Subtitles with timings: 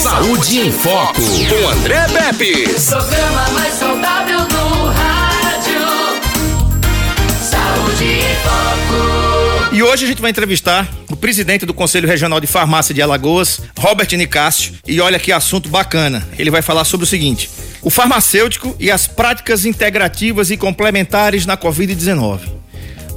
[0.00, 2.64] Saúde em Foco, com André Pepe.
[2.86, 5.78] Programa mais saudável do rádio.
[7.38, 9.74] Saúde em Foco.
[9.74, 13.60] E hoje a gente vai entrevistar o presidente do Conselho Regional de Farmácia de Alagoas,
[13.78, 14.72] Robert Nicásio.
[14.88, 16.26] E olha que assunto bacana.
[16.38, 17.50] Ele vai falar sobre o seguinte:
[17.82, 22.40] o farmacêutico e as práticas integrativas e complementares na Covid-19.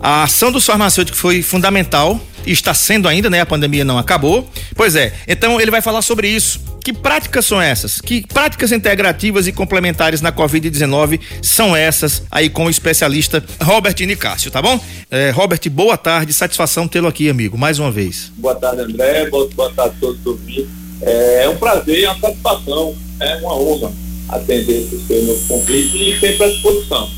[0.01, 3.39] A ação dos farmacêuticos foi fundamental e está sendo ainda, né?
[3.39, 4.49] A pandemia não acabou.
[4.75, 6.72] Pois é, então ele vai falar sobre isso.
[6.83, 8.01] Que práticas são essas?
[8.01, 14.51] Que práticas integrativas e complementares na Covid-19 são essas aí com o especialista Robert Nicásio,
[14.51, 14.77] tá bom?
[15.09, 18.31] É, Robert, boa tarde, satisfação tê-lo aqui, amigo, mais uma vez.
[18.35, 19.29] Boa tarde, André.
[19.29, 20.65] Boa, boa tarde a todos os ouvintes.
[21.01, 23.91] É, é um prazer, é uma satisfação, é uma honra
[24.29, 27.09] atender esse seu novo convite e sempre à disposição.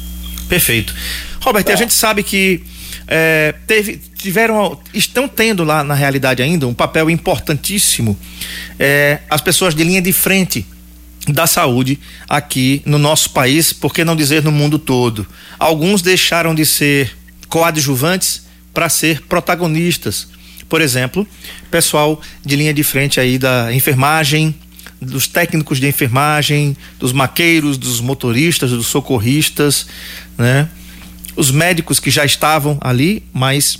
[0.47, 0.93] Perfeito.
[1.41, 1.73] Robert, Tá.
[1.73, 2.61] a gente sabe que
[3.07, 8.17] é, teve, tiveram, estão tendo lá na realidade ainda um papel importantíssimo
[8.79, 10.65] é, as pessoas de linha de frente
[11.27, 15.25] da saúde aqui no nosso país, por que não dizer no mundo todo.
[15.57, 17.15] Alguns deixaram de ser
[17.47, 20.27] coadjuvantes para ser protagonistas.
[20.69, 21.27] Por exemplo,
[21.71, 24.53] pessoal de linha de frente aí da enfermagem,
[25.01, 29.87] dos técnicos de enfermagem, dos maqueiros, dos motoristas, dos socorristas,
[30.37, 30.67] né?
[31.35, 33.79] Os médicos que já estavam ali, mas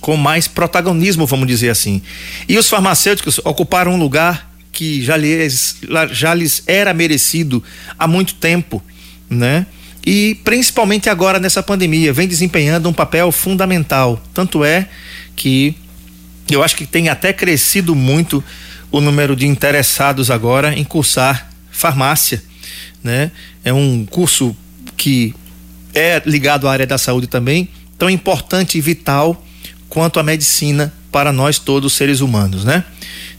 [0.00, 2.02] com mais protagonismo, vamos dizer assim.
[2.48, 5.76] E os farmacêuticos ocuparam um lugar que já lhes,
[6.12, 7.62] já lhes era merecido
[7.98, 8.82] há muito tempo,
[9.28, 9.66] né?
[10.06, 14.22] E principalmente agora nessa pandemia, vem desempenhando um papel fundamental.
[14.32, 14.88] Tanto é
[15.36, 15.74] que
[16.50, 18.42] eu acho que tem até crescido muito
[18.90, 22.42] o número de interessados agora em cursar farmácia,
[23.04, 23.30] né?
[23.62, 24.56] É um curso
[24.96, 25.34] que
[25.94, 29.44] é ligado à área da saúde também, tão importante e vital
[29.88, 32.84] quanto a medicina para nós todos seres humanos, né?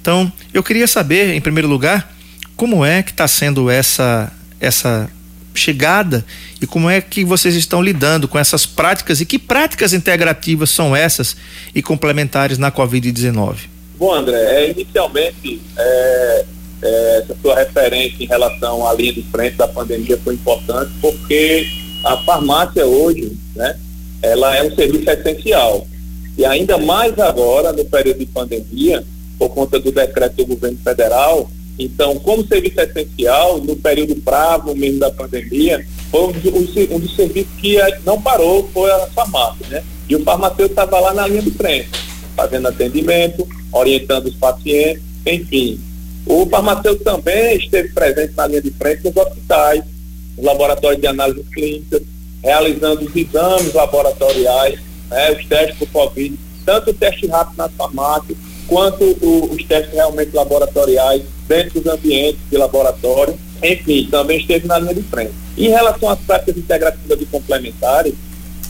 [0.01, 2.13] Então, eu queria saber, em primeiro lugar,
[2.55, 5.09] como é que está sendo essa essa
[5.53, 6.23] chegada
[6.61, 10.95] e como é que vocês estão lidando com essas práticas e que práticas integrativas são
[10.95, 11.35] essas
[11.73, 13.55] e complementares na Covid-19?
[13.97, 16.45] Bom, André, é, inicialmente, é,
[16.81, 21.67] é, essa sua referência em relação à linha de frente da pandemia foi importante, porque
[22.03, 23.77] a farmácia hoje, né,
[24.21, 25.87] ela é um serviço essencial.
[26.37, 29.03] E ainda mais agora, no período de pandemia,
[29.37, 34.99] por conta do decreto do governo federal, então, como serviço essencial, no período bravo mesmo
[34.99, 39.65] da pandemia, foi um, dos- um dos serviços que eh, não parou, foi a farmácia,
[39.69, 39.83] né?
[40.07, 41.89] E o farmacêutico estava lá na linha de frente,
[42.35, 45.79] fazendo atendimento, orientando os pacientes, enfim.
[46.25, 49.83] O farmacêutico também esteve presente na linha de frente nos hospitais,
[50.37, 52.01] nos laboratórios de análise clínica,
[52.43, 58.37] realizando os exames laboratoriais, né, os testes do Covid, tanto o teste rápido nas farmácias,
[58.67, 63.37] quanto o- os testes realmente laboratoriais dentro dos ambientes de laboratório.
[63.61, 65.33] Enfim, também esteve na linha de frente.
[65.57, 68.13] Em relação às práticas integrativas e complementares,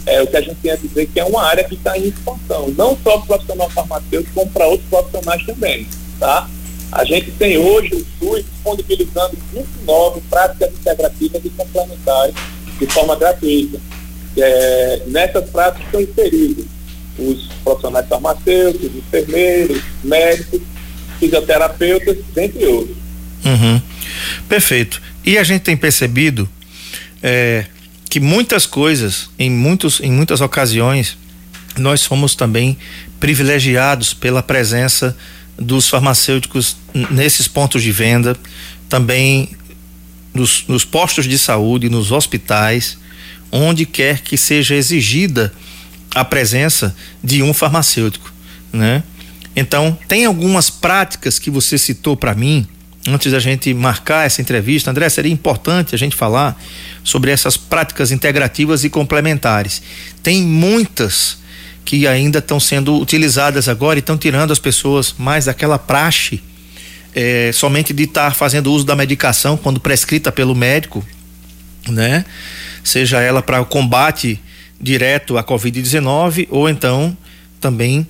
[0.05, 2.07] é o que a gente tem a dizer que é uma área que está em
[2.07, 5.87] expansão, não só para o profissional farmacêutico, como para outros profissionais também,
[6.19, 6.49] tá?
[6.91, 12.35] A gente tem hoje o SUS disponibilizando 29 práticas integrativas e complementares
[12.79, 13.79] de forma gratuita.
[14.37, 16.65] É, nessas práticas estão inseridos
[17.17, 20.61] os profissionais farmacêuticos, enfermeiros, médicos,
[21.19, 22.97] fisioterapeutas, dentre outros.
[23.45, 23.81] Uhum.
[24.49, 25.01] Perfeito.
[25.25, 26.49] E a gente tem percebido
[27.21, 27.65] é,
[28.09, 31.17] que muitas coisas, em, muitos, em muitas ocasiões,
[31.77, 32.77] nós somos também
[33.19, 35.15] privilegiados pela presença
[35.61, 36.75] dos farmacêuticos
[37.09, 38.35] nesses pontos de venda,
[38.89, 39.49] também
[40.33, 42.97] nos, nos postos de saúde, nos hospitais,
[43.51, 45.53] onde quer que seja exigida
[46.15, 48.31] a presença de um farmacêutico,
[48.73, 49.03] né?
[49.55, 52.65] Então, tem algumas práticas que você citou para mim,
[53.07, 56.61] antes da gente marcar essa entrevista, André, seria importante a gente falar
[57.03, 59.81] sobre essas práticas integrativas e complementares.
[60.23, 61.40] Tem muitas
[61.83, 66.41] que ainda estão sendo utilizadas agora e estão tirando as pessoas mais daquela praxe
[67.13, 71.05] eh, somente de estar fazendo uso da medicação quando prescrita pelo médico,
[71.87, 72.23] né?
[72.83, 74.39] Seja ela para o combate
[74.79, 77.15] direto à Covid-19 ou então
[77.59, 78.07] também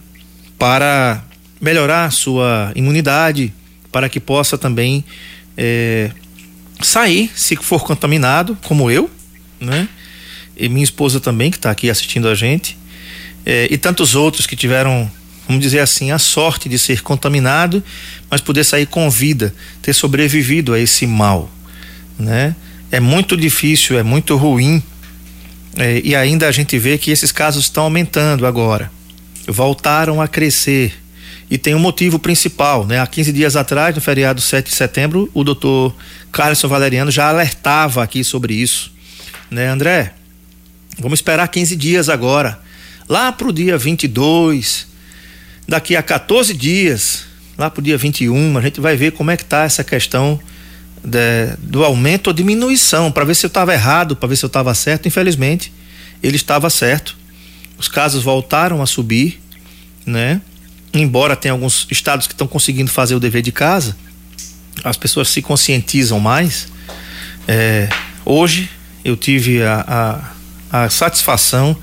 [0.57, 1.23] para
[1.59, 3.53] melhorar sua imunidade,
[3.91, 5.03] para que possa também
[5.57, 6.12] eh,
[6.81, 9.09] sair se for contaminado, como eu,
[9.59, 9.88] né?
[10.56, 12.77] E minha esposa também, que está aqui assistindo a gente,
[13.45, 15.09] eh, e tantos outros que tiveram,
[15.47, 17.83] vamos dizer assim, a sorte de ser contaminado,
[18.29, 21.49] mas poder sair com vida, ter sobrevivido a esse mal,
[22.17, 22.55] né?
[22.91, 24.83] É muito difícil, é muito ruim,
[25.77, 28.91] eh, e ainda a gente vê que esses casos estão aumentando agora,
[29.47, 30.94] voltaram a crescer
[31.49, 33.01] E tem um motivo principal, né?
[33.01, 35.94] Há 15 dias atrás, no feriado 7 de setembro, o doutor
[36.31, 38.89] Carlos Valeriano já alertava aqui sobre isso,
[39.49, 40.13] né, André?
[40.97, 42.57] Vamos esperar 15 dias agora.
[43.11, 44.87] Lá pro dia 22,
[45.67, 47.25] daqui a 14 dias,
[47.57, 50.39] lá pro dia 21, a gente vai ver como é que tá essa questão
[51.03, 54.47] de, do aumento ou diminuição, para ver se eu estava errado, para ver se eu
[54.47, 55.09] estava certo.
[55.09, 55.73] Infelizmente,
[56.23, 57.17] ele estava certo.
[57.77, 59.41] Os casos voltaram a subir,
[60.05, 60.39] né?
[60.93, 63.93] Embora tenha alguns estados que estão conseguindo fazer o dever de casa,
[64.85, 66.69] as pessoas se conscientizam mais.
[67.45, 67.89] É,
[68.23, 68.69] hoje
[69.03, 70.31] eu tive a,
[70.71, 71.75] a, a satisfação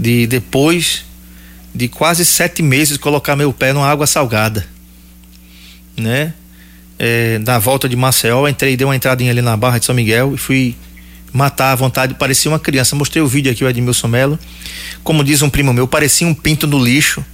[0.00, 1.04] de depois
[1.74, 4.66] de quase sete meses colocar meu pé numa água salgada,
[5.96, 6.34] né?
[6.98, 10.34] É, na volta de Maceió, entrei, dei uma entradinha ali na Barra de São Miguel
[10.34, 10.76] e fui
[11.32, 12.96] matar à vontade, parecia uma criança.
[12.96, 14.38] Mostrei o vídeo aqui, o Edmilson Melo.
[15.02, 17.24] Como diz um primo meu, parecia um pinto no lixo,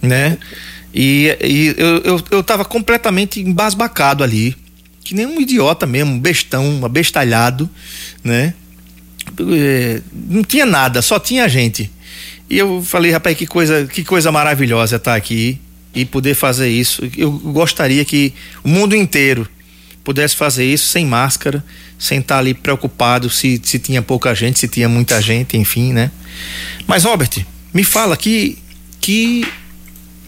[0.00, 0.38] né?
[0.94, 4.56] E, e eu, eu, eu tava completamente embasbacado ali.
[5.04, 7.68] Que nem um idiota mesmo, um bestão, um abestalhado,
[8.22, 8.54] né?
[9.52, 11.90] É, não tinha nada, só tinha gente.
[12.52, 15.58] E eu falei, rapaz, que coisa, que coisa maravilhosa estar tá aqui
[15.94, 17.00] e poder fazer isso.
[17.16, 19.48] Eu gostaria que o mundo inteiro
[20.04, 21.64] pudesse fazer isso sem máscara,
[21.98, 26.10] sem estar ali preocupado se, se tinha pouca gente, se tinha muita gente, enfim, né?
[26.86, 27.30] Mas, Robert,
[27.72, 28.58] me fala que,
[29.00, 29.50] que,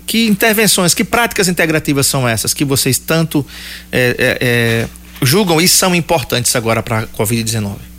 [0.06, 3.46] que intervenções, que práticas integrativas são essas que vocês tanto
[3.92, 4.88] é, é, é,
[5.20, 7.93] julgam e são importantes agora para a Covid-19?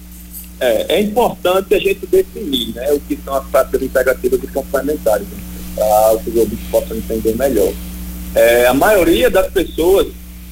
[0.59, 5.27] É, é importante a gente definir né, o que são as práticas integrativas e complementares,
[5.27, 5.37] né,
[5.75, 7.73] para que os ouvintes possam entender melhor.
[8.33, 10.07] É, a maioria das pessoas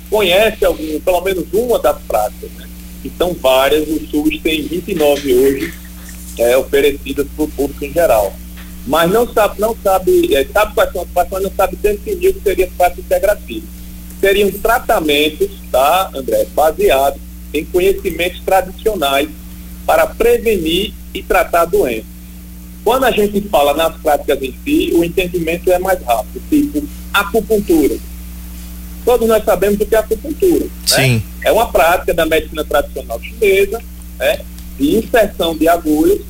[0.09, 2.67] conhece algum, pelo menos uma das práticas, né?
[3.01, 5.73] que são várias, o SUS tem 29 hoje
[6.39, 8.33] é, oferecidas para o público em geral.
[8.87, 12.29] Mas não sabe, não sabe, é, sabe quais são as práticas, mas não sabe definir
[12.29, 13.67] o que seria prática integrativa.
[14.21, 17.19] Seriam tratamentos, tá, André, baseados
[17.53, 19.27] em conhecimentos tradicionais
[19.85, 22.05] para prevenir e tratar doenças.
[22.83, 26.83] Quando a gente fala nas práticas em si, o entendimento é mais rápido, tipo
[27.13, 27.95] acupuntura
[29.05, 30.65] todos nós sabemos o que é acupuntura.
[30.65, 30.69] Né?
[30.85, 31.15] Sim.
[31.15, 31.23] Né?
[31.45, 33.81] É uma prática da medicina tradicional chinesa,
[34.17, 34.39] né?
[34.77, 36.21] de inserção de agulhas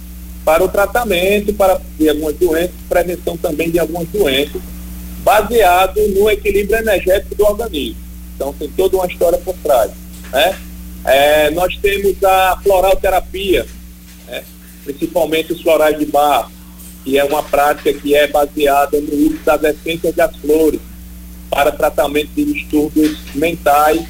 [0.44, 4.62] para o tratamento para de algumas doenças, prevenção também de algumas doenças,
[5.24, 8.02] baseado no equilíbrio energético do organismo.
[8.36, 9.92] Então tem toda uma história por trás.
[10.32, 10.58] Né?
[11.06, 13.66] É, nós temos a floral terapia,
[14.28, 14.44] né?
[14.86, 16.50] principalmente os florais de bar,
[17.04, 20.80] que é uma prática que é baseada no uso das essências das flores
[21.50, 24.02] para tratamento de distúrbios mentais,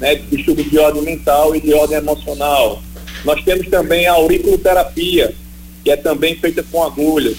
[0.00, 2.82] né, distúrbios de ordem mental e de ordem emocional.
[3.24, 5.32] Nós temos também a auriculoterapia,
[5.82, 7.36] que é também feita com agulhas,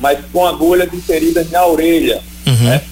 [0.00, 2.22] mas com agulhas inseridas na orelha.
[2.46, 2.64] Uhum.
[2.64, 2.82] Né?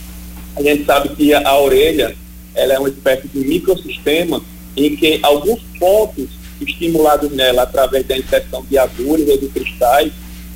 [0.56, 2.14] A gente sabe que a, a orelha
[2.54, 4.42] ela é uma espécie de microsistema
[4.76, 6.28] em que alguns pontos
[6.60, 10.12] estimulados nela através da inserção de agulhas ou de cristais,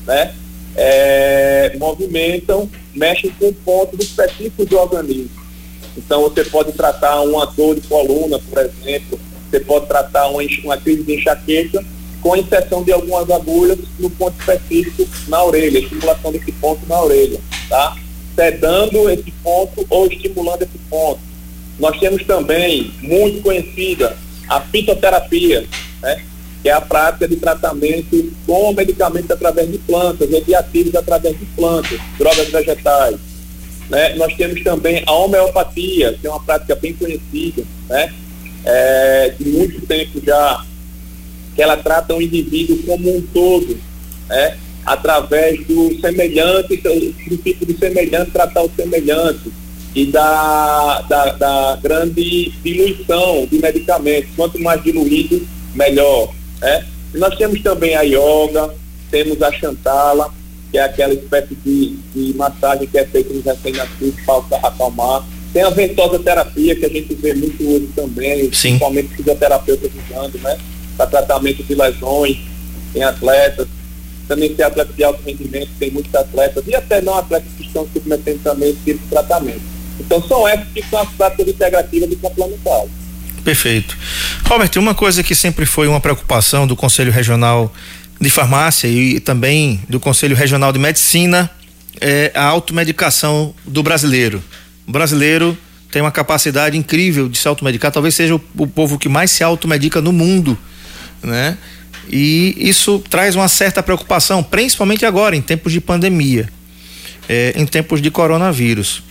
[0.07, 0.35] né,
[0.77, 5.31] é, movimentam, mexem com pontos específicos do organismo.
[5.97, 9.19] Então você pode tratar uma dor de coluna, por exemplo,
[9.51, 11.85] você pode tratar uma, uma crise de enxaqueca
[12.21, 17.41] com inserção de algumas agulhas no ponto específico na orelha, estimulação desse ponto na orelha,
[17.69, 17.97] tá?
[18.35, 21.21] Sedando esse ponto ou estimulando esse ponto.
[21.79, 24.17] Nós temos também, muito conhecida,
[24.49, 25.65] a fitoterapia,
[26.03, 26.25] né?
[26.61, 32.01] que é a prática de tratamento com medicamentos através de plantas, antiativos através de plantas,
[32.19, 33.17] drogas vegetais.
[33.89, 34.15] Né?
[34.17, 38.13] Nós temos também a homeopatia, que é uma prática bem conhecida, né?
[38.65, 40.65] É, de muito tempo já,
[41.55, 43.79] que ela trata o indivíduo como um todo,
[44.29, 44.59] né?
[44.85, 49.51] através do semelhante, do tipo de semelhante, tratar o semelhante
[49.95, 54.31] e da, da, da grande diluição de medicamentos.
[54.37, 56.33] Quanto mais diluído, melhor.
[56.61, 56.87] Né?
[57.15, 58.75] E nós temos também a yoga,
[59.11, 60.33] temos a chantala,
[60.71, 65.25] que é aquela espécie de, de massagem que é feita nos recém-nascidos para acalmar.
[65.53, 68.49] Tem a ventosa terapia, que a gente vê muito hoje também, Sim.
[68.49, 70.59] principalmente fisioterapeutas usando, né?
[70.97, 72.37] Para tratamento de lesões,
[72.93, 73.67] tem atletas,
[74.27, 77.89] também tem atletas de alto rendimento, tem muitos atletas, e até não atletas que estão
[77.91, 79.78] submetendo também esse tipo de tratamento.
[80.01, 82.91] Então são essas que são as práticas integrativas e complementares.
[83.45, 83.97] Perfeito.
[84.47, 87.73] Robert, uma coisa que sempre foi uma preocupação do Conselho Regional
[88.21, 91.51] de Farmácia e também do Conselho Regional de Medicina
[92.01, 94.43] é a automedicação do brasileiro.
[94.87, 95.57] O brasileiro
[95.91, 99.43] tem uma capacidade incrível de se automedicar, talvez seja o, o povo que mais se
[99.43, 100.59] automedica no mundo,
[101.23, 101.57] né?
[102.11, 106.49] E isso traz uma certa preocupação, principalmente agora, em tempos de pandemia,
[107.29, 109.03] é, em tempos de coronavírus.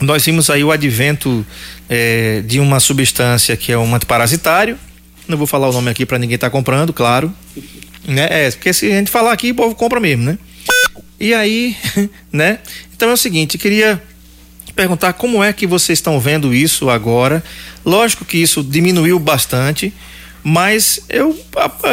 [0.00, 1.44] Nós vimos aí o advento
[1.88, 4.78] é, de uma substância que é um antiparasitário.
[5.26, 7.32] Não vou falar o nome aqui para ninguém estar tá comprando, claro.
[8.06, 8.28] Né?
[8.30, 10.38] É, porque se a gente falar aqui, o povo compra mesmo, né?
[11.18, 11.76] E aí,
[12.32, 12.58] né?
[12.94, 14.02] Então é o seguinte, queria
[14.74, 17.42] perguntar como é que vocês estão vendo isso agora.
[17.84, 19.92] Lógico que isso diminuiu bastante,
[20.42, 21.38] mas eu,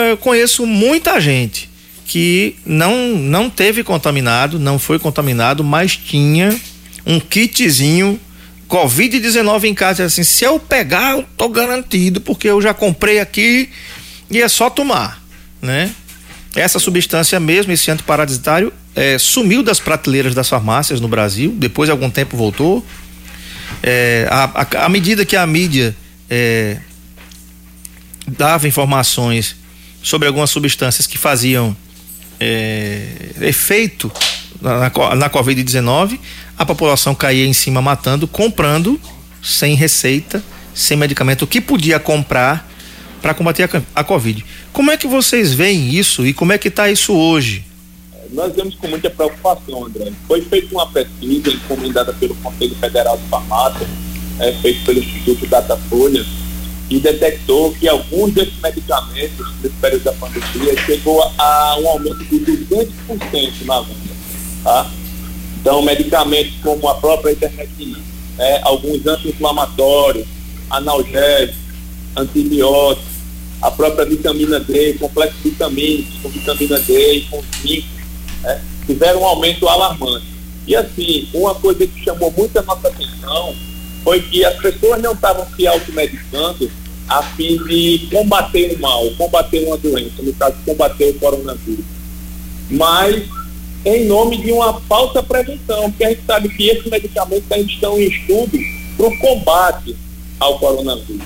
[0.09, 1.69] eu conheço muita gente
[2.05, 6.59] que não não teve contaminado, não foi contaminado, mas tinha
[7.05, 8.19] um kitzinho
[8.69, 10.05] Covid-19 em casa.
[10.05, 13.69] Assim, se eu pegar, eu tô garantido, porque eu já comprei aqui
[14.29, 15.21] e é só tomar,
[15.61, 15.91] né?
[16.55, 21.91] Essa substância mesmo, esse antiparasitário, é, sumiu das prateleiras das farmácias no Brasil, depois de
[21.91, 22.85] algum tempo voltou.
[23.83, 25.95] É, à medida que a mídia
[26.29, 26.77] é,
[28.27, 29.55] dava informações
[30.03, 31.75] sobre algumas substâncias que faziam
[32.39, 33.07] é,
[33.41, 34.11] efeito
[34.59, 36.19] na, na, na Covid-19,
[36.57, 38.99] a população caía em cima matando, comprando
[39.41, 40.43] sem receita,
[40.73, 42.69] sem medicamento, o que podia comprar
[43.21, 44.43] para combater a, a Covid.
[44.73, 47.65] Como é que vocês veem isso e como é que está isso hoje?
[48.31, 50.11] Nós vemos com muita preocupação, André.
[50.27, 53.87] Foi feita uma pesquisa encomendada pelo Conselho Federal de Farmácia,
[54.39, 56.25] é, feito pelo Instituto Datafolha,
[56.89, 62.65] e detectou que alguns desses medicamentos, nesse período da pandemia, chegou a um aumento de
[62.65, 64.10] 200% na venda.
[64.63, 64.89] Tá?
[65.59, 67.99] Então, medicamentos como a própria internetina,
[68.37, 70.27] né, alguns anti-inflamatórios,
[70.69, 71.55] analgésicos,
[72.15, 73.11] antibióticos,
[73.61, 77.87] a própria vitamina D, complexo vitamínicos com vitamina D e com zinco,
[78.41, 80.25] né, tiveram um aumento alarmante.
[80.65, 83.55] E assim, uma coisa que chamou muito a nossa atenção
[84.03, 86.71] foi que as pessoas não estavam se automedicando
[87.07, 91.85] a fim de combater o mal, combater uma doença, no caso, combater o coronavírus.
[92.69, 93.23] Mas
[93.85, 97.99] em nome de uma falsa prevenção, porque a gente sabe que esses medicamentos ainda estão
[97.99, 98.57] em estudo
[98.97, 99.95] para o combate
[100.39, 101.25] ao coronavírus.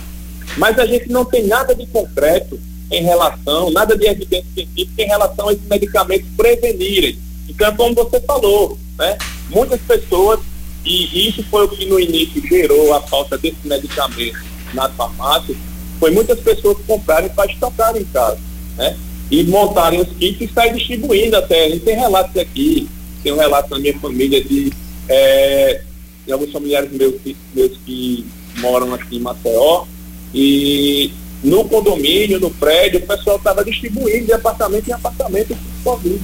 [0.57, 2.59] Mas a gente não tem nada de concreto
[2.91, 7.19] em relação, nada de evidência científica em relação a esses medicamentos prevenirem.
[7.49, 9.17] Então, como você falou, né,
[9.49, 10.39] muitas pessoas,
[10.85, 14.39] e isso foi o que no início gerou a falta desses medicamentos
[14.73, 15.57] nas farmácias,
[15.99, 18.39] foi muitas pessoas comprarem para estocar em casa.
[18.77, 18.95] Né?
[19.29, 21.65] E montarem os kits e sair distribuindo até.
[21.65, 22.87] A gente tem relatos aqui,
[23.23, 24.71] tem um relato na minha família de,
[25.09, 25.81] é,
[26.25, 27.15] de alguns familiares meus,
[27.53, 28.25] meus que
[28.57, 29.85] moram aqui em Maceió,
[30.33, 31.11] e
[31.43, 36.19] no condomínio, no prédio, o pessoal estava distribuindo de apartamento em apartamento Covid.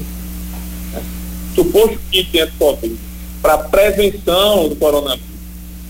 [0.94, 1.04] Né?
[1.56, 2.98] Suposto que tinha Covid,
[3.42, 5.32] para prevenção do coronavírus.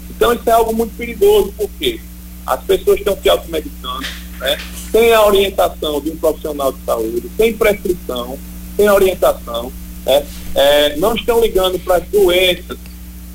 [0.10, 2.00] Então isso é algo muito perigoso, porque
[2.46, 4.06] as pessoas estão se automedicando,
[4.41, 4.57] né?
[4.91, 8.38] sem a orientação de um profissional de saúde, sem prescrição,
[8.75, 9.71] sem orientação,
[10.05, 10.25] né?
[10.55, 12.77] é, não estão ligando para as doenças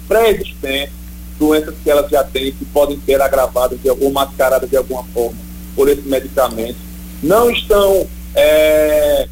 [0.07, 0.93] pré-existentes,
[1.39, 5.39] doenças que elas já têm, que podem ser agravadas de, ou mascaradas de alguma forma
[5.75, 6.77] por esse medicamento,
[7.23, 9.29] não estão é,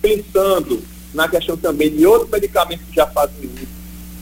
[0.00, 0.82] pensando
[1.12, 3.66] na questão também de outros medicamentos que já fazem uso,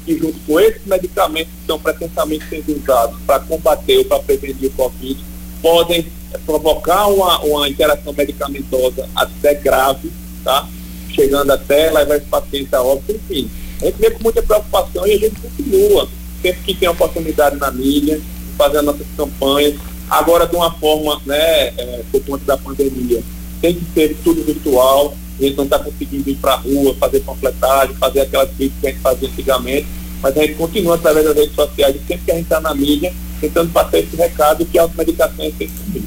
[0.05, 4.67] que junto com esses medicamentos que estão pretensamente sendo usados para combater ou para prevenir
[4.67, 5.25] o Covid,
[5.61, 6.07] podem
[6.41, 10.11] provocar uma, uma interação medicamentosa até grave,
[10.45, 10.69] tá?
[11.15, 13.51] Chegando até levar esse paciente a óbito, enfim.
[13.81, 16.09] A gente vê com muita preocupação e a gente continua,
[16.41, 18.21] sempre que tem oportunidade na mídia,
[18.57, 19.75] fazendo nossas campanhas,
[20.09, 23.23] agora de uma forma, né, é, por conta da pandemia,
[23.61, 27.21] tem que ser tudo virtual, a gente não está conseguindo ir para a rua, fazer
[27.21, 29.87] panfletagem, fazer aquelas coisas que a gente fazia antigamente,
[30.23, 33.13] mas a gente continua através das redes sociais, sempre que a gente está na mídia,
[33.41, 36.03] tentando passar esse recado que a automedicação é sempre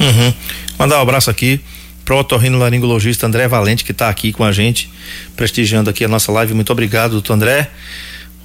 [0.00, 0.32] Uhum.
[0.78, 1.60] Mandar um abraço aqui
[2.04, 4.90] pro otorrino laringologista André Valente, que está aqui com a gente,
[5.36, 6.54] prestigiando aqui a nossa live.
[6.54, 7.70] Muito obrigado, doutor André.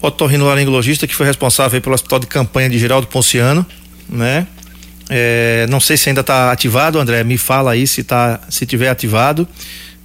[0.02, 3.66] Otorrino laringologista que foi responsável pelo hospital de campanha de Geraldo Ponciano,
[4.08, 4.46] né?
[5.10, 8.90] É, não sei se ainda está ativado, André, me fala aí se tá, se tiver
[8.90, 9.48] ativado.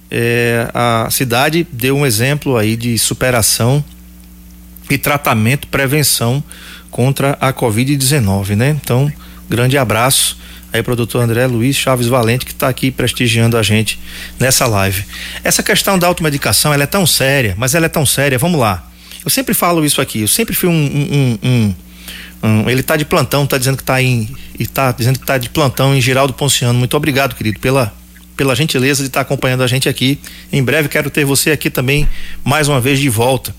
[0.09, 3.83] É, a cidade deu um exemplo aí de superação
[4.89, 6.43] e tratamento, prevenção
[6.89, 8.69] contra a Covid-19, né?
[8.81, 9.11] Então,
[9.49, 10.37] grande abraço
[10.73, 13.99] aí doutor André Luiz Chaves Valente, que está aqui prestigiando a gente
[14.39, 15.03] nessa live.
[15.43, 18.87] Essa questão da automedicação, ela é tão séria, mas ela é tão séria, vamos lá.
[19.23, 20.73] Eu sempre falo isso aqui, eu sempre fui um.
[20.73, 21.75] um, um,
[22.43, 24.29] um ele está de plantão, está dizendo que está em.
[24.57, 26.77] está dizendo que está de plantão em Giraldo Ponciano.
[26.79, 27.93] Muito obrigado, querido, pela,
[28.35, 30.19] pela gentileza de estar tá acompanhando a gente aqui.
[30.51, 32.07] Em breve quero ter você aqui também
[32.43, 33.53] mais uma vez de volta.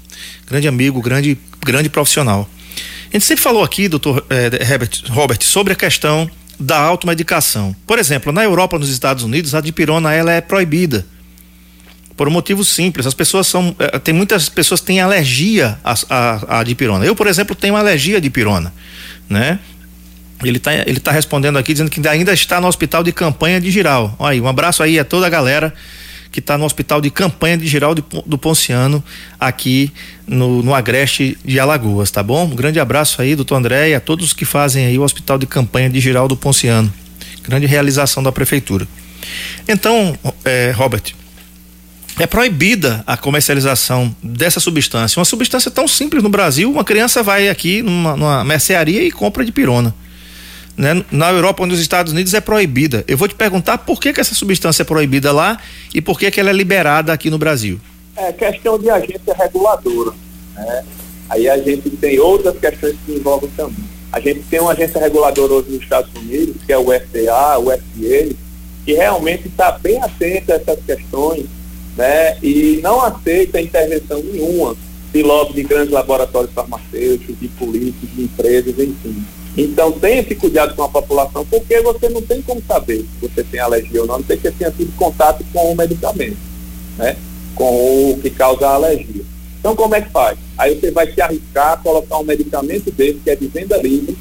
[0.49, 2.49] Grande amigo, grande, grande profissional.
[3.12, 4.50] A gente sempre falou aqui, doutor eh,
[5.11, 7.75] Robert, sobre a questão da automedicação.
[7.87, 11.06] Por exemplo, na Europa, nos Estados Unidos, a dipirona ela é proibida.
[12.16, 13.75] Por um motivo simples, as pessoas são.
[13.78, 17.04] Eh, tem muitas pessoas que têm alergia à, à, à dipirona.
[17.04, 18.73] Eu, por exemplo, tenho alergia à dipirona,
[19.28, 19.59] né?
[20.44, 23.71] Ele está ele tá respondendo aqui dizendo que ainda está no hospital de campanha de
[23.71, 24.14] Giral.
[24.18, 25.73] Olha aí, um abraço aí a toda a galera
[26.32, 29.04] que está no hospital de campanha de Giral do, Ponciano,
[29.38, 29.92] aqui
[30.26, 32.46] no, no Agreste de Alagoas, tá bom?
[32.46, 35.46] Um grande abraço aí, doutor André, e a todos que fazem aí o hospital de
[35.46, 36.92] campanha de Giral do Ponciano.
[37.42, 38.88] Grande realização da prefeitura.
[39.68, 41.14] Então, é, Robert,
[42.18, 45.18] é proibida a comercialização dessa substância.
[45.18, 49.44] Uma substância tão simples no Brasil, uma criança vai aqui numa, numa mercearia e compra
[49.44, 49.94] de pirona
[50.76, 51.04] né?
[51.10, 53.04] Na Europa ou nos Estados Unidos é proibida.
[53.06, 55.58] Eu vou te perguntar por que, que essa substância é proibida lá
[55.94, 57.80] e por que, que ela é liberada aqui no Brasil.
[58.16, 60.12] É questão de agência reguladora.
[60.54, 60.84] Né?
[61.30, 63.84] Aí a gente tem outras questões que envolvem também.
[64.12, 67.70] A gente tem uma agência reguladora hoje nos Estados Unidos, que é o FDA, o
[67.70, 68.34] FDA,
[68.84, 71.46] que realmente está bem atenta a essas questões
[71.96, 72.36] né?
[72.42, 74.76] e não aceita intervenção nenhuma
[75.12, 79.22] de lobby de grandes laboratórios farmacêuticos, de políticos, de empresas, enfim.
[79.56, 83.44] Então tenha esse cuidado com a população, porque você não tem como saber se você
[83.44, 86.38] tem alergia ou não, não sei que tenha tido contato com o medicamento,
[86.97, 87.16] né?
[87.54, 89.23] Com o que causa a alergia.
[89.61, 90.38] Então como é que faz?
[90.56, 94.16] Aí você vai se arriscar a colocar um medicamento desse, que é de venda livre,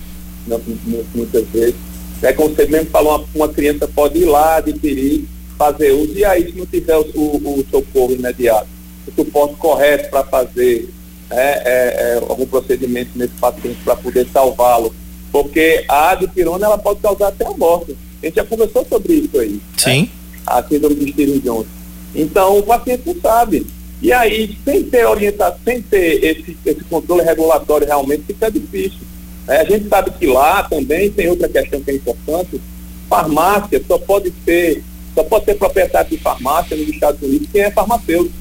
[1.16, 1.76] muitas vezes.
[2.22, 6.26] É como você mesmo falou, uma, uma criança pode ir lá, adquirir, fazer uso, e
[6.26, 8.68] aí se não tiver o, o, o socorro imediato,
[9.08, 10.90] o suporte correto para fazer
[11.30, 14.94] é, é, é, algum procedimento nesse paciente para poder salvá-lo
[15.32, 17.96] porque a dipirona ela pode causar até a morte.
[18.22, 19.54] A gente já conversou sobre isso aí.
[19.54, 19.60] Né?
[19.78, 20.02] Sim.
[20.02, 20.10] Né?
[20.46, 21.68] A síndrome de Steven Jones.
[22.14, 23.66] Então o paciente não sabe.
[24.02, 29.00] E aí, sem ter orientação, sem ter esse, esse controle regulatório realmente, fica difícil.
[29.48, 32.60] É, a gente sabe que lá também tem outra questão que é importante.
[33.08, 34.84] Farmácia só pode ser,
[35.14, 38.36] só pode ser proprietário de farmácia nos Estados Unidos quem é farmacêutico.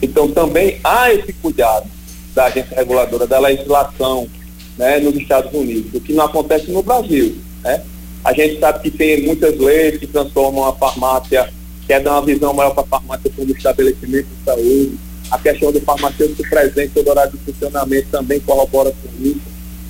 [0.00, 1.88] Então também há esse cuidado
[2.34, 4.26] da agência reguladora, da legislação
[4.76, 7.36] né, nos Estados Unidos, o que não acontece no Brasil.
[7.62, 7.82] Né?
[8.24, 11.52] A gente sabe que tem muitas leis que transformam a farmácia,
[11.86, 14.98] quer dar uma visão maior para a farmácia como estabelecimento de saúde.
[15.30, 19.40] A questão do farmacêutico presente, todo horário de funcionamento também corrobora com isso.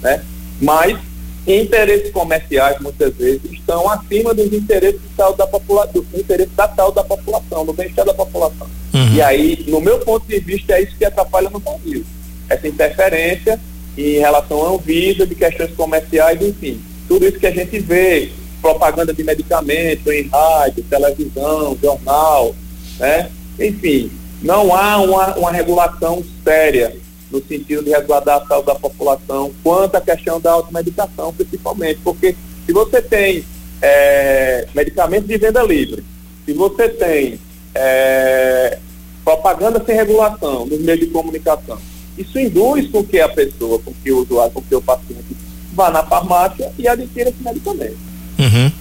[0.00, 0.22] Né?
[0.61, 0.98] Mas
[1.46, 6.68] interesses comerciais, muitas vezes, estão acima dos interesses de saúde da população, do interesse da
[6.68, 8.68] saúde da população, do bem-estar da população.
[8.94, 9.14] Uhum.
[9.14, 12.04] E aí, no meu ponto de vista, é isso que atrapalha no Brasil.
[12.48, 13.59] Essa interferência
[13.96, 16.81] em relação à Anvisa, de questões comerciais, enfim.
[17.09, 22.55] Tudo isso que a gente vê, propaganda de medicamento em rádio, televisão, jornal,
[22.98, 23.31] né?
[23.59, 24.11] Enfim,
[24.42, 26.96] não há uma, uma regulação séria
[27.31, 32.37] no sentido de resguardar a saúde da população quanto à questão da automedicação, principalmente, porque
[32.66, 33.44] se você tem
[33.81, 36.05] é, medicamentos de venda livre,
[36.44, 37.40] se você tem
[37.74, 38.78] é,
[39.24, 41.78] propaganda sem regulação nos meios de comunicação,
[42.16, 45.37] isso induz com que a pessoa, com que o usuário, com que o paciente
[45.72, 47.96] vá na farmácia e adquira esse medicamento.
[48.38, 48.72] Uhum.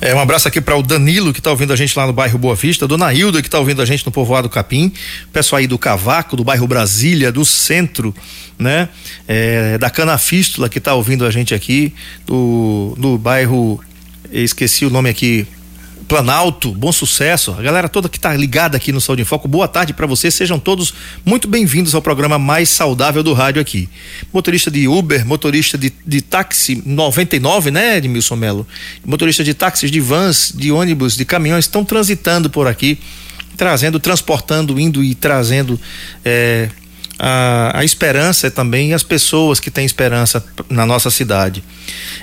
[0.00, 2.38] É, um abraço aqui para o Danilo, que está ouvindo a gente lá no bairro
[2.38, 4.92] Boa Vista, Dona Hilda, que está ouvindo a gente no povoado Capim,
[5.32, 8.14] pessoal aí do Cavaco, do bairro Brasília, do centro,
[8.58, 8.88] né?
[9.28, 11.92] É, da Canafístula, que está ouvindo a gente aqui,
[12.26, 13.80] do, do bairro,
[14.32, 15.46] esqueci o nome aqui,
[16.10, 17.54] Planalto, bom sucesso.
[17.56, 20.34] A galera toda que está ligada aqui no Saúde em Foco, boa tarde para vocês.
[20.34, 20.92] Sejam todos
[21.24, 23.88] muito bem-vindos ao programa mais saudável do rádio aqui.
[24.32, 28.66] Motorista de Uber, motorista de, de táxi 99, né, Edmilson Melo?
[29.04, 32.98] Motorista de táxis, de vans, de ônibus, de caminhões estão transitando por aqui,
[33.56, 35.80] trazendo, transportando, indo e trazendo
[36.24, 36.70] é,
[37.20, 41.62] a, a, esperança também e as pessoas que têm esperança na nossa cidade.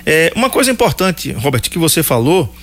[0.05, 2.53] É, uma coisa importante, Robert, que você falou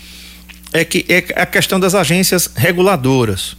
[0.75, 3.57] é que é a questão das agências reguladoras.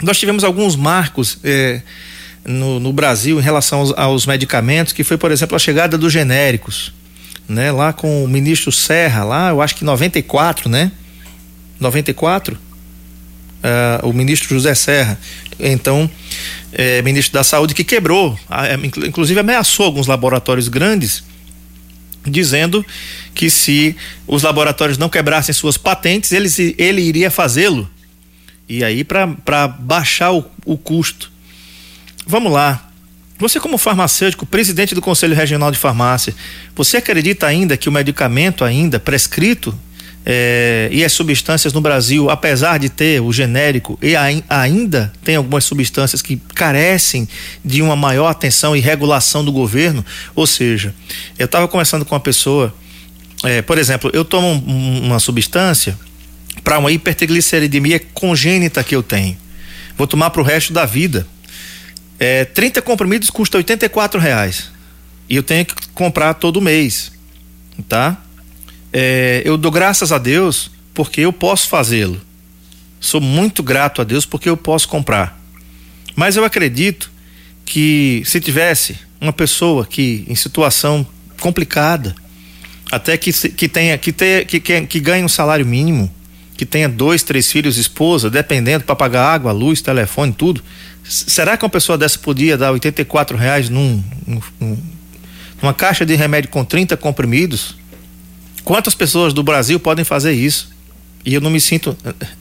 [0.00, 1.82] Nós tivemos alguns marcos é,
[2.44, 6.12] no, no, Brasil em relação aos, aos, medicamentos, que foi, por exemplo, a chegada dos
[6.12, 6.92] genéricos,
[7.48, 7.72] né?
[7.72, 10.92] Lá com o ministro Serra, lá, eu acho que 94, né?
[11.80, 12.58] 94, uh,
[13.64, 15.18] é, o ministro José Serra,
[15.58, 16.08] então,
[16.72, 18.38] é, ministro da Saúde, que quebrou,
[19.04, 21.24] inclusive ameaçou alguns laboratórios grandes
[22.26, 22.84] dizendo
[23.34, 27.88] que se os laboratórios não quebrassem suas patentes, ele, ele iria fazê-lo.
[28.68, 31.30] E aí, para baixar o, o custo.
[32.26, 32.88] Vamos lá.
[33.38, 36.34] Você, como farmacêutico, presidente do Conselho Regional de Farmácia,
[36.74, 39.78] você acredita ainda que o medicamento ainda prescrito
[40.26, 44.14] é, e as substâncias no Brasil, apesar de ter o genérico, e
[44.48, 47.28] ainda tem algumas substâncias que carecem
[47.62, 50.04] de uma maior atenção e regulação do governo.
[50.34, 50.94] Ou seja,
[51.38, 52.74] eu estava conversando com uma pessoa,
[53.42, 55.98] é, por exemplo, eu tomo um, uma substância
[56.62, 59.36] para uma hipertrigliceridemia congênita que eu tenho.
[59.96, 61.26] vou tomar para o resto da vida.
[62.18, 64.70] É, 30 comprimidos custa 84 reais
[65.28, 67.12] e eu tenho que comprar todo mês,
[67.88, 68.23] tá?
[68.96, 72.20] É, eu dou graças a Deus porque eu posso fazê-lo.
[73.00, 75.36] Sou muito grato a Deus porque eu posso comprar.
[76.14, 77.10] Mas eu acredito
[77.66, 81.04] que se tivesse uma pessoa que em situação
[81.40, 82.14] complicada,
[82.92, 86.08] até que, que tenha que, ter, que, que, que ganhe um salário mínimo,
[86.56, 90.62] que tenha dois, três filhos, esposa, dependendo para pagar água, luz, telefone, tudo.
[91.02, 94.78] Será que uma pessoa dessa podia dar 84 reais num, num,
[95.60, 97.74] numa caixa de remédio com 30 comprimidos?
[98.64, 100.70] Quantas pessoas do Brasil podem fazer isso?
[101.24, 101.96] E eu não me sinto,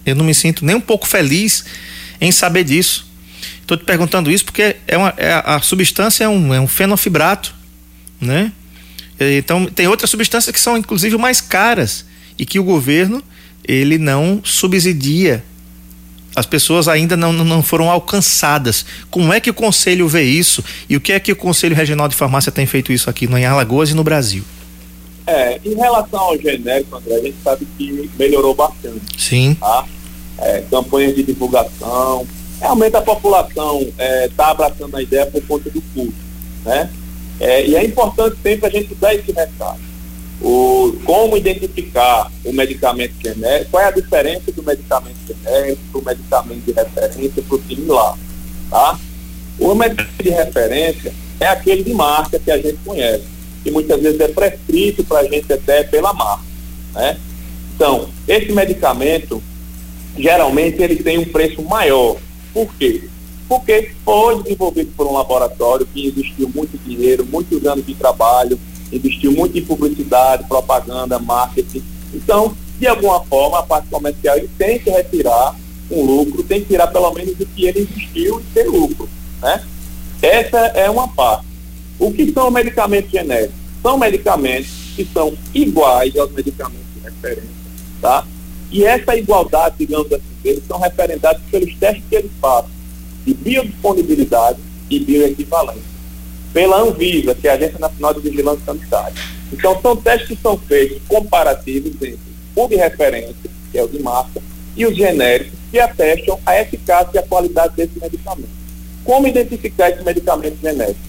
[0.06, 1.66] eu não me sinto nem um pouco feliz
[2.20, 3.06] em saber disso.
[3.62, 7.54] Estou te perguntando isso porque é uma, é, a substância é um, é um fenofibrato,
[8.20, 8.52] né?
[9.20, 12.06] Então tem outras substâncias que são inclusive mais caras
[12.38, 13.24] e que o governo
[13.66, 15.44] ele não subsidia.
[16.36, 18.86] As pessoas ainda não, não foram alcançadas.
[19.10, 22.08] Como é que o conselho vê isso e o que é que o Conselho Regional
[22.08, 24.44] de Farmácia tem feito isso aqui no Alagoas e no Brasil?
[25.26, 29.02] É, em relação ao genérico, André, a gente sabe que melhorou bastante.
[29.18, 29.56] Sim.
[29.56, 29.86] Tá?
[30.40, 32.28] É, campanhas de divulgação,
[32.60, 36.14] realmente a população está é, tá abraçando a ideia por conta do custo,
[36.66, 36.90] né?
[37.40, 39.80] É, e é importante sempre a gente dar esse recado.
[40.42, 46.06] O, como identificar o medicamento genérico, qual é a diferença do medicamento genérico para o
[46.06, 48.18] medicamento de referência para o similar,
[48.70, 49.00] tá?
[49.60, 53.26] O medicamento de referência é aquele de marca que a gente conhece,
[53.64, 56.44] que muitas vezes é prescrito para a gente até pela marca,
[56.94, 57.18] né?
[57.76, 59.42] Então, esse medicamento,
[60.18, 62.18] geralmente ele tem um preço maior,
[62.54, 63.10] por quê?
[63.48, 68.60] Porque foi desenvolvido por um laboratório que investiu muito dinheiro, muitos anos de trabalho,
[68.92, 71.84] investiu muito em publicidade, propaganda, marketing.
[72.14, 75.56] Então, de alguma forma, a parte comercial tem que retirar
[75.90, 79.10] um lucro, tem que tirar pelo menos o que ele investiu e ter lucro.
[79.42, 79.64] Né?
[80.22, 81.53] Essa é uma parte.
[82.00, 83.56] O que são medicamentos genéricos?
[83.82, 87.50] São medicamentos que são iguais aos medicamentos de referência,
[88.02, 88.26] tá?
[88.72, 92.72] E essa igualdade, digamos assim, eles são referendados pelos testes que eles fazem
[93.26, 95.94] de biodisponibilidade e bioequivalência
[96.54, 99.16] pela Anvisa, que é a Agência Nacional de Vigilância Sanitária.
[99.52, 102.20] Então, são testes que são feitos comparativos entre
[102.56, 103.36] o de referência,
[103.72, 104.42] que é o de marca,
[104.76, 108.50] e os genéricos, que atestam a eficácia e a qualidade desse medicamento.
[109.04, 111.00] Como identificar esse medicamento genérico?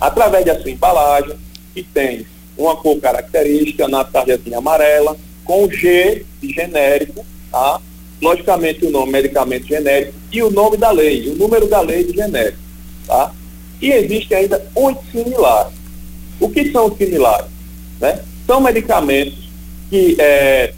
[0.00, 1.36] Através da sua embalagem,
[1.74, 7.80] que tem uma cor característica na tarjazinha amarela, com G de genérico, tá?
[8.20, 12.14] logicamente o nome medicamento genérico e o nome da lei, o número da lei de
[12.14, 12.58] genérico.
[13.06, 13.32] Tá?
[13.80, 15.72] E existem ainda os similares.
[16.38, 17.46] O que são os similares?
[18.00, 18.22] Né?
[18.46, 19.38] São medicamentos
[19.88, 20.72] que é,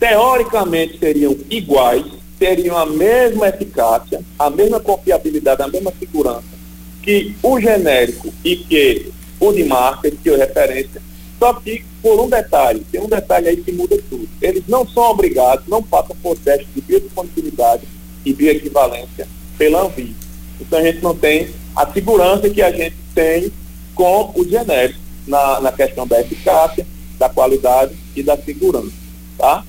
[0.00, 2.04] teoricamente seriam iguais,
[2.38, 6.61] teriam a mesma eficácia, a mesma confiabilidade, a mesma segurança
[7.02, 11.02] que o genérico e que o de marca, que é referência,
[11.38, 14.28] só que por um detalhe, tem um detalhe aí que muda tudo.
[14.40, 17.82] Eles não são obrigados, não passam por teste de biodisponibilidade
[18.24, 19.26] e bioequivalência
[19.58, 20.14] pela Anvisa.
[20.60, 23.52] Então a gente não tem a segurança que a gente tem
[23.94, 26.86] com o genérico na, na questão da eficácia,
[27.18, 28.92] da qualidade e da segurança.
[29.36, 29.64] Tá?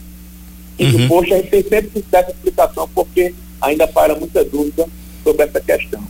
[0.77, 1.07] E uhum.
[1.07, 4.87] poxa, a gente tem sempre que dar essa explicação porque ainda para muita dúvida
[5.23, 6.03] sobre essa questão.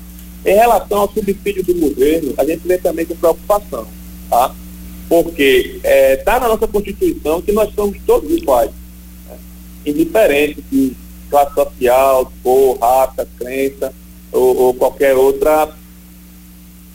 [0.46, 3.88] Em relação ao subsídio do governo, a gente vê também com preocupação.
[4.30, 4.54] Tá?
[5.14, 8.72] porque está é, tá na nossa Constituição que nós somos todos iguais,
[9.30, 9.38] né?
[9.86, 10.94] indiferente de
[11.30, 13.94] classe social, cor, raça, crença
[14.32, 15.70] ou, ou, qualquer outra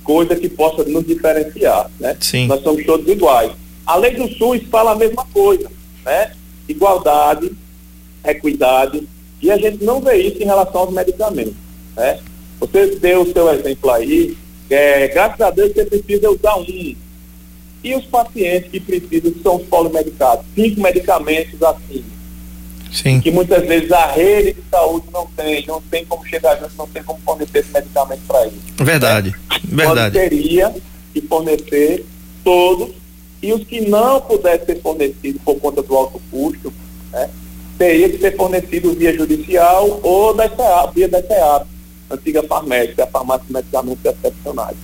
[0.03, 2.17] coisa que possa nos diferenciar, né?
[2.19, 2.49] Sim.
[2.49, 3.53] Nós somos todos iguais.
[3.87, 5.71] A lei do SUS fala a mesma coisa,
[6.05, 6.33] né?
[6.69, 7.53] Igualdade,
[8.25, 9.07] equidade,
[9.41, 11.55] e a gente não vê isso em relação aos medicamentos,
[11.97, 12.19] né?
[12.61, 14.37] Você deu o seu exemplo aí,
[14.69, 16.65] é, graças a Deus você precisa usar um,
[17.85, 22.05] e os pacientes que precisam, que são os polimedicados, cinco medicamentos assim,
[22.93, 23.21] Sim.
[23.21, 26.89] que muitas vezes a rede de saúde não tem, não tem como chegar junto, não
[26.89, 28.59] tem como fornecer esse medicamento para eles.
[28.77, 29.85] Verdade, né?
[29.85, 30.19] verdade.
[30.19, 30.75] Quando teria
[31.15, 32.05] que fornecer
[32.43, 32.91] todos,
[33.41, 36.73] e os que não pudessem ser fornecidos por conta do alto custo,
[37.13, 37.31] né,
[37.79, 40.49] teria que ser fornecido via judicial ou da
[40.93, 41.67] via da SEAP,
[42.11, 44.77] antiga farmácia, a farmácia de medicamentos excepcionais.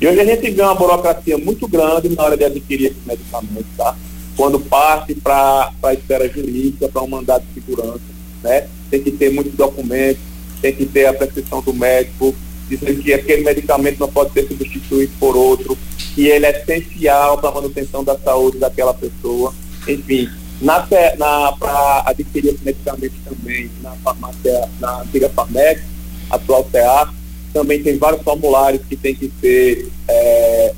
[0.00, 3.66] E hoje a gente vê uma burocracia muito grande na hora de adquirir esses medicamentos,
[3.76, 3.96] tá?
[4.36, 8.00] Quando parte para a esfera jurídica, para um mandado de segurança,
[8.42, 8.66] né?
[8.90, 10.20] Tem que ter muitos documentos,
[10.60, 12.34] tem que ter a prescrição do médico,
[12.68, 15.78] dizendo que aquele medicamento não pode ser substituído por outro,
[16.14, 19.54] que ele é essencial para a manutenção da saúde daquela pessoa.
[19.86, 20.28] Enfim,
[20.60, 20.86] na,
[21.18, 25.91] na, para adquirir esse medicamento também na farmácia, na antiga farmácia,
[26.32, 27.14] atual SEAR.
[27.52, 30.74] Também tem vários formulários que têm que ser é,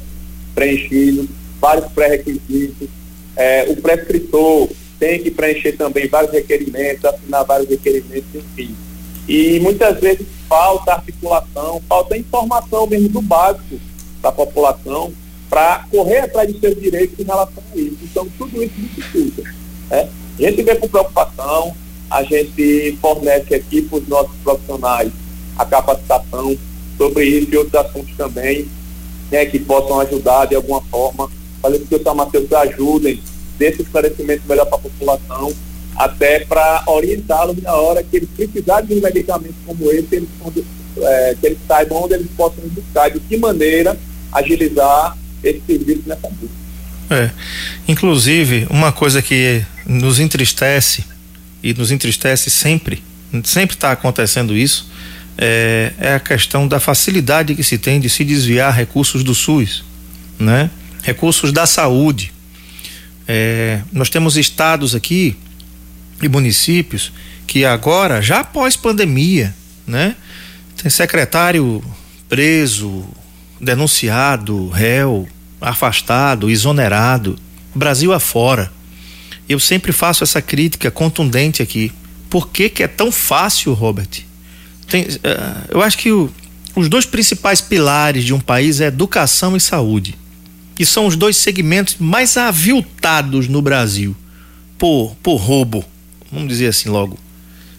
[0.55, 1.27] preenchidos,
[1.61, 2.89] vários pré-requisitos.
[3.37, 8.75] É, o prescritor tem que preencher também vários requerimentos, assinar vários requerimentos, enfim.
[9.29, 13.79] E muitas vezes falta articulação, falta informação mesmo do básico
[14.21, 15.13] da população
[15.49, 17.99] para correr atrás de seus direitos em relação a isso.
[18.03, 19.43] Então, tudo isso dificulta.
[19.91, 20.09] Né?
[20.39, 21.75] A gente vê com preocupação,
[22.11, 25.13] a gente fornece aqui para os nossos profissionais
[25.57, 26.57] a capacitação
[26.97, 28.67] sobre isso e outros assuntos também,
[29.31, 33.21] né, que possam ajudar de alguma forma, fazer com que os farmacêuticos ajudem,
[33.59, 35.53] desse esclarecimento melhor para a população,
[35.97, 40.29] até para orientá-los na hora que eles precisarem de um medicamento como esse, eles,
[41.01, 43.97] é, que eles saibam onde eles possam buscar, de que maneira
[44.33, 46.65] agilizar esse serviço nessa busca.
[47.11, 47.31] É.
[47.87, 51.05] Inclusive, uma coisa que nos entristece,
[51.63, 53.03] e nos entristece sempre,
[53.45, 54.91] sempre está acontecendo isso,
[55.37, 59.85] é, é, a questão da facilidade que se tem de se desviar recursos do SUS,
[60.39, 60.71] né?
[61.03, 62.33] recursos da saúde.
[63.27, 65.37] É, nós temos estados aqui
[66.23, 67.13] e municípios
[67.47, 69.55] que agora, já após pandemia,
[69.87, 70.17] né?
[70.81, 71.85] Tem secretário
[72.29, 73.05] preso,
[73.61, 75.29] denunciado, réu,
[75.61, 77.39] afastado, exonerado,
[77.75, 78.73] Brasil afora.
[79.49, 81.93] Eu sempre faço essa crítica contundente aqui.
[82.31, 84.25] Por que, que é tão fácil, Robert?
[84.89, 85.09] Tem, uh,
[85.69, 86.31] eu acho que o,
[86.75, 90.17] os dois principais pilares de um país é educação e saúde.
[90.79, 94.17] E são os dois segmentos mais aviltados no Brasil
[94.77, 95.85] por, por roubo,
[96.33, 97.19] vamos dizer assim logo,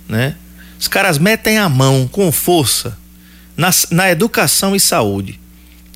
[0.08, 0.36] né?
[0.80, 2.98] Os caras metem a mão com força
[3.58, 5.40] na, na educação e saúde.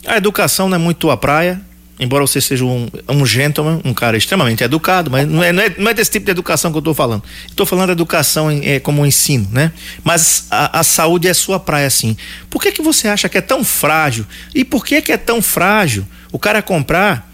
[0.06, 1.62] A educação não é muito tua praia,
[2.00, 5.76] embora você seja um, um gentleman, um cara extremamente educado, mas não é, não é,
[5.78, 7.24] não é desse tipo de educação que eu estou falando.
[7.48, 9.74] Estou falando da educação em, é, como um ensino, né?
[10.04, 12.16] Mas a, a, saúde é sua praia, sim.
[12.50, 14.26] Por que, que você acha que é tão frágil?
[14.56, 17.30] E por que, que é tão frágil o cara comprar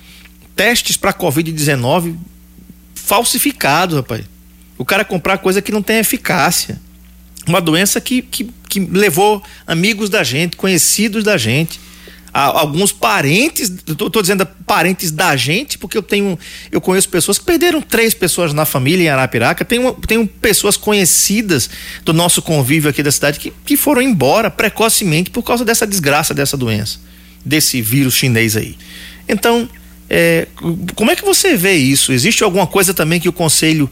[0.55, 2.15] testes para Covid-19
[2.95, 4.25] falsificados, rapaz?
[4.79, 6.81] O cara comprar coisa que não tem eficácia.
[7.45, 11.79] Uma doença que, que, que levou amigos da gente, conhecidos da gente
[12.37, 16.37] alguns parentes, tô, tô, dizendo parentes da gente, porque eu tenho,
[16.69, 21.69] eu conheço pessoas que perderam três pessoas na família em Arapiraca, tenho, tenho pessoas conhecidas
[22.03, 26.33] do nosso convívio aqui da cidade que, que foram embora precocemente por causa dessa desgraça,
[26.33, 26.99] dessa doença,
[27.45, 28.75] desse vírus chinês aí.
[29.29, 29.69] Então,
[30.09, 30.49] é,
[30.93, 32.11] como é que você vê isso?
[32.11, 33.89] Existe alguma coisa também que o conselho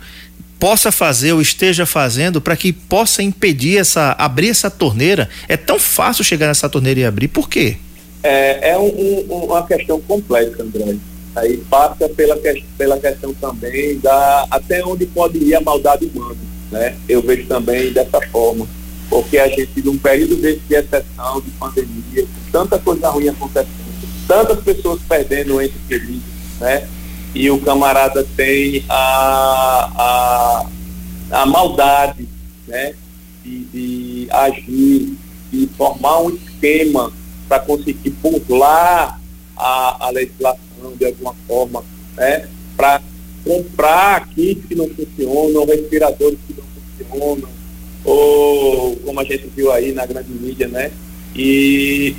[0.59, 5.29] possa fazer ou esteja fazendo para que possa impedir essa abrir essa torneira?
[5.47, 7.29] É tão fácil chegar nessa torneira e abrir.
[7.29, 7.77] Por quê?
[8.23, 10.95] É, é um, um, uma questão complexa, André.
[11.35, 12.39] Aí passa pela,
[12.77, 16.37] pela questão também da até onde pode ir a maldade humana,
[16.71, 16.95] né?
[17.09, 18.67] Eu vejo também dessa forma,
[19.09, 23.73] porque a gente num período desse de exceção, de pandemia, tanta coisa ruim acontecendo,
[24.27, 26.21] tantas pessoas perdendo ente querido,
[26.61, 26.87] né?
[27.35, 32.27] E o camarada tem a, a, a maldade,
[32.67, 32.93] né?
[33.43, 35.17] De, de agir,
[35.51, 37.11] de formar um esquema
[37.47, 39.19] para conseguir burlar
[39.55, 41.83] a, a legislação de alguma forma,
[42.15, 42.47] né?
[42.75, 43.01] para
[43.45, 46.63] comprar kits que não funcionam, respiradores que não
[47.09, 47.49] funcionam,
[48.03, 50.91] ou como a gente viu aí na grande mídia, né?
[51.35, 52.15] E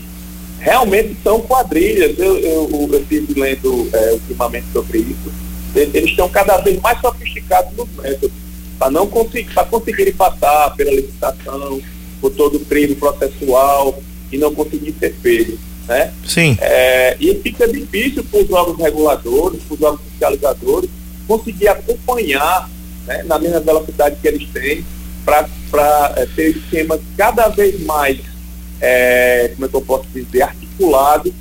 [0.59, 2.19] realmente são quadrilhas.
[2.19, 5.33] Eu, eu, estive lendo é, ultimamente sobre isso.
[5.75, 8.37] Eles estão cada vez mais sofisticados nos métodos,
[8.79, 11.81] para não conseguir, para conseguirem passar pela licitação,
[12.21, 15.59] por todo o crime processual, e não conseguir ser pego.
[15.87, 16.13] Né?
[16.27, 16.57] Sim.
[16.61, 20.91] É, e fica difícil para os órgãos reguladores, para os órgãos fiscalizadores,
[21.27, 22.71] conseguir acompanhar
[23.07, 24.85] né, na mesma velocidade que eles têm
[25.25, 28.19] para é, ter esquemas cada vez mais,
[28.81, 31.33] é, como é que eu posso dizer, articulados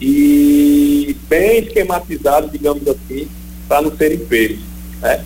[0.00, 3.28] e bem esquematizados, digamos assim,
[3.68, 4.60] para não serem pegos.
[5.00, 5.24] Né?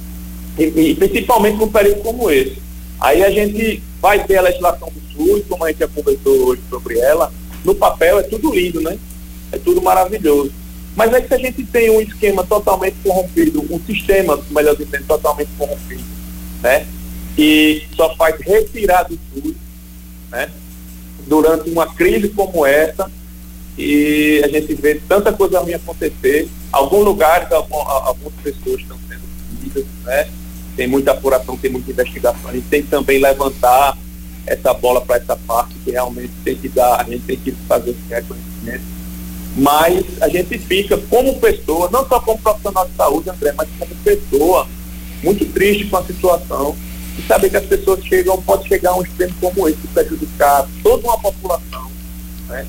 [0.59, 2.59] E, e, principalmente num período como esse.
[3.01, 5.10] Aí a gente vai ter a legislação do
[5.49, 7.33] Como a gente já conversou hoje sobre ela,
[7.65, 8.99] no papel é tudo lindo, né?
[9.53, 10.53] É tudo maravilhoso.
[10.97, 15.51] Mas é que a gente tem um esquema totalmente corrompido, um sistema, melhor dizendo, totalmente
[15.57, 16.05] corrompido,
[16.63, 16.87] né?
[17.37, 19.55] Que só faz retirar do SUS,
[20.31, 20.51] né?
[21.27, 23.11] Durante uma crise como essa,
[23.79, 26.49] e a gente vê tanta coisa ruim acontecer.
[26.73, 30.29] Alguns lugares, algumas pessoas estão sendo punidas, né?
[30.77, 32.51] Tem muita apuração, tem muita investigação.
[32.51, 33.97] A gente tem que também levantar
[34.47, 37.91] essa bola para essa parte que realmente tem que dar, a gente tem que fazer
[37.91, 39.01] esse reconhecimento.
[39.57, 43.95] Mas a gente fica como pessoa, não só como profissional de saúde, André, mas como
[43.97, 44.67] pessoa,
[45.23, 46.77] muito triste com a situação
[47.19, 51.07] e saber que as pessoas chegam, pode chegar a um extremo como esse, prejudicar toda
[51.07, 51.91] uma população
[52.49, 52.67] né,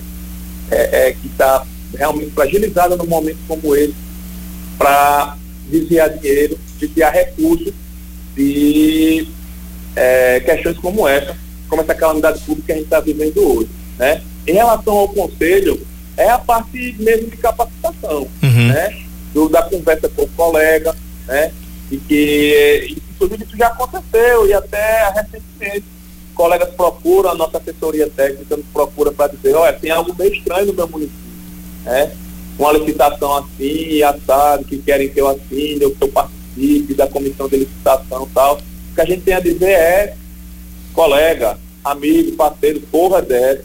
[0.69, 3.95] é, é, que está realmente fragilizada num momento como esse,
[4.77, 5.37] para
[5.69, 7.73] desviar dinheiro, desviar recursos
[8.35, 9.27] de
[9.95, 11.35] é, questões como essa,
[11.71, 13.69] como essa calamidade pública que a gente está vivendo hoje.
[13.97, 14.21] Né?
[14.45, 15.79] Em relação ao conselho,
[16.17, 18.67] é a parte mesmo de capacitação, uhum.
[18.67, 19.01] né?
[19.33, 20.93] Do, da conversa com o colega,
[21.25, 21.53] né?
[21.89, 25.85] E que, inclusive, isso já aconteceu e até recentemente
[26.35, 30.67] colegas procuram, a nossa assessoria técnica nos procura para dizer, olha, tem algo meio estranho
[30.67, 31.21] no meu município,
[31.85, 32.11] né?
[32.59, 37.47] Uma licitação assim, assado, que querem que eu assine, ou que eu participe da comissão
[37.47, 38.55] de licitação e tal.
[38.55, 40.17] O que a gente tem a dizer é,
[40.93, 43.63] colega, amigo, parceiro, porra dessa,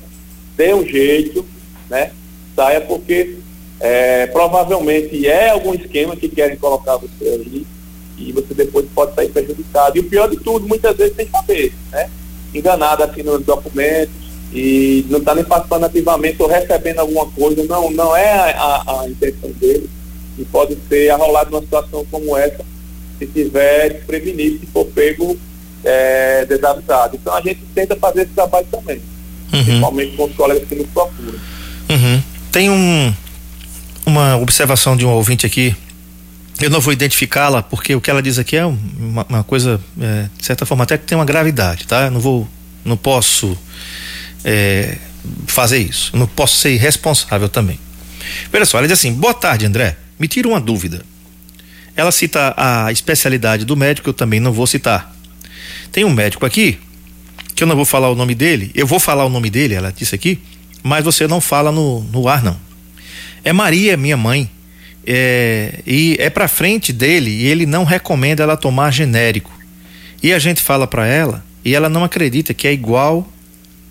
[0.57, 1.45] dê um jeito,
[1.89, 2.11] né?
[2.55, 3.37] Saia porque
[3.79, 7.67] é, provavelmente é algum esquema que querem colocar você aí
[8.19, 9.97] e você depois pode sair prejudicado.
[9.97, 12.11] E o pior de tudo, muitas vezes sem saber, né?
[12.55, 14.15] Enganado assim nos documentos
[14.53, 19.01] e não está nem participando ativamente ou recebendo alguma coisa, não, não é a, a,
[19.03, 19.91] a intenção dele
[20.39, 22.65] e pode ser arrolado numa situação como essa
[23.19, 25.37] se tiver desprevenido, se for pego
[25.87, 27.17] é, desavisado.
[27.17, 29.01] Então a gente tenta fazer esse trabalho também,
[29.53, 29.65] uhum.
[29.65, 31.39] principalmente com os colegas que nos procuram.
[31.89, 32.23] Uhum.
[32.51, 33.15] Tem um,
[34.05, 35.75] uma observação de um ouvinte aqui.
[36.61, 40.29] Eu não vou identificá-la porque o que ela diz aqui é uma, uma coisa, é,
[40.37, 42.07] de certa forma, até que tem uma gravidade, tá?
[42.07, 42.49] Eu não vou,
[42.85, 43.57] não posso
[44.45, 44.97] é,
[45.47, 46.11] fazer isso.
[46.15, 47.79] Eu não posso ser irresponsável também.
[48.53, 49.97] Olha só, ela diz assim: boa tarde, André.
[50.19, 51.05] Me tira uma dúvida.
[51.95, 55.16] Ela cita a especialidade do médico, eu também não vou citar.
[55.91, 56.79] Tem um médico aqui,
[57.55, 59.93] que eu não vou falar o nome dele, eu vou falar o nome dele, ela
[59.93, 60.39] disse aqui,
[60.83, 62.57] mas você não fala no, no ar, não.
[63.43, 64.51] É Maria, minha mãe.
[65.07, 69.53] É, e é para frente dele e ele não recomenda ela tomar genérico.
[70.21, 73.27] E a gente fala para ela e ela não acredita que é igual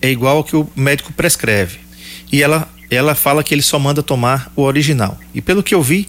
[0.01, 1.79] é igual ao que o médico prescreve.
[2.31, 5.17] E ela ela fala que ele só manda tomar o original.
[5.33, 6.07] E pelo que eu vi,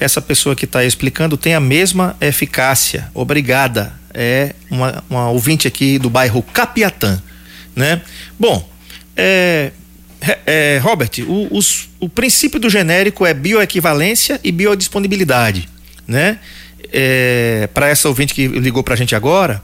[0.00, 3.10] essa pessoa que está explicando tem a mesma eficácia.
[3.14, 3.92] Obrigada.
[4.18, 7.22] É uma, uma ouvinte aqui do bairro Capiatã,
[7.74, 8.00] né?
[8.40, 8.66] Bom,
[9.14, 9.72] é,
[10.46, 15.68] é, Robert, o, os, o princípio do genérico é bioequivalência e biodisponibilidade,
[16.08, 16.38] né?
[16.90, 19.60] É, para essa ouvinte que ligou para a gente agora,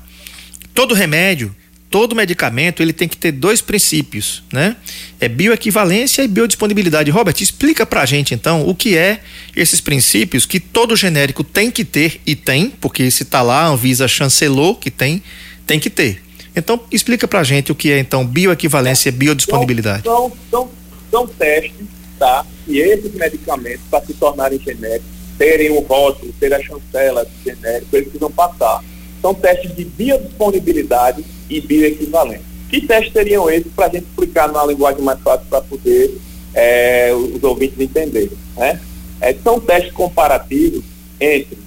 [0.74, 1.56] todo remédio,
[1.92, 4.76] todo medicamento, ele tem que ter dois princípios, né?
[5.20, 7.10] É bioequivalência e biodisponibilidade.
[7.10, 9.20] Robert, explica para a gente então o que é
[9.54, 13.66] esses princípios que todo genérico tem que ter e tem, porque se está lá, a
[13.66, 15.22] Anvisa chancelou que tem,
[15.66, 16.22] tem que ter.
[16.56, 20.04] Então, explica pra gente o que é, então, bioequivalência e biodisponibilidade.
[20.04, 20.70] São, são,
[21.10, 21.86] são testes,
[22.18, 22.46] tá?
[22.66, 27.94] E esses medicamentos, para se tornarem genéricos, terem o rótulo, ter a chancela de genérico,
[27.94, 28.82] eles precisam passar.
[29.20, 31.24] São testes de biodisponibilidade
[31.56, 32.44] e bioequivalência.
[32.68, 36.16] Que testes seriam esses para a gente explicar numa linguagem mais fácil para poder
[36.54, 38.32] é, os ouvintes entenderem?
[38.56, 38.80] Né?
[39.20, 40.82] É, são testes comparativos
[41.20, 41.58] entre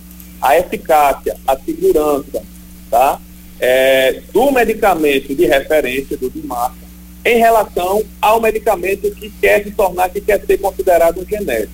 [0.42, 2.42] a eficácia, a segurança,
[2.90, 3.20] tá?
[3.60, 6.76] é, do medicamento de referência, do de marca,
[7.24, 11.74] em relação ao medicamento que quer se tornar, que quer ser considerado um genérico.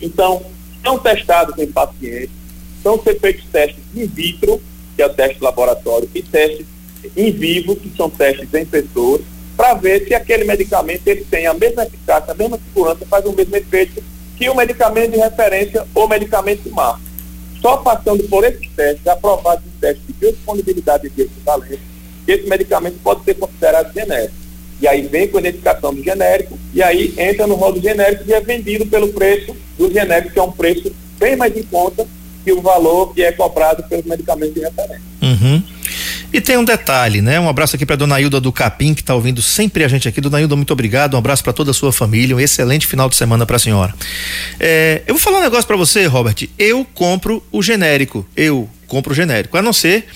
[0.00, 0.42] Então,
[0.82, 2.30] são testados em pacientes,
[2.82, 4.60] são feitos testes in vitro,
[4.94, 6.66] que é o teste laboratório, e testes
[7.16, 9.22] em vivo, que são testes em pessoas,
[9.56, 13.32] para ver se aquele medicamento ele tem a mesma eficácia, a mesma segurança, faz o
[13.32, 14.02] mesmo efeito
[14.36, 17.00] que o medicamento de referência ou medicamento marca.
[17.60, 21.78] Só passando por esses testes, aprovados em testes de biodisponibilidade e bioequivalência,
[22.26, 24.34] esse medicamento pode ser considerado genérico.
[24.80, 28.24] E aí vem com a identificação do genérico, e aí entra no rol do genérico
[28.26, 32.04] e é vendido pelo preço do genérico, que é um preço bem mais em conta
[32.44, 35.02] que o valor que é cobrado pelos medicamentos de referência.
[35.22, 35.62] Uhum.
[36.32, 37.38] E tem um detalhe, né?
[37.38, 40.20] Um abraço aqui para dona Hilda do Capim, que está ouvindo sempre a gente aqui.
[40.20, 41.14] Dona Hilda, muito obrigado.
[41.14, 42.34] Um abraço para toda a sua família.
[42.34, 43.94] Um excelente final de semana para a senhora.
[44.58, 46.48] É, eu vou falar um negócio para você, Robert.
[46.58, 48.26] Eu compro o genérico.
[48.34, 49.58] Eu compro o genérico.
[49.58, 50.06] A não ser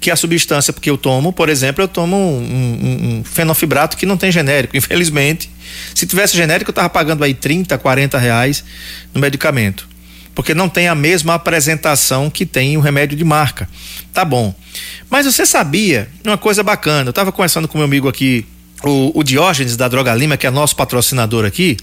[0.00, 4.06] que a substância que eu tomo, por exemplo, eu tomo um, um, um fenofibrato que
[4.06, 4.76] não tem genérico.
[4.78, 5.50] Infelizmente,
[5.94, 8.64] se tivesse genérico, eu tava pagando aí 30, 40 reais
[9.12, 9.95] no medicamento
[10.36, 13.66] porque não tem a mesma apresentação que tem o remédio de marca.
[14.12, 14.54] Tá bom.
[15.08, 17.08] Mas você sabia uma coisa bacana?
[17.08, 18.44] Eu estava conversando com meu amigo aqui,
[18.84, 21.78] o, o Diógenes da Droga Lima, que é nosso patrocinador aqui.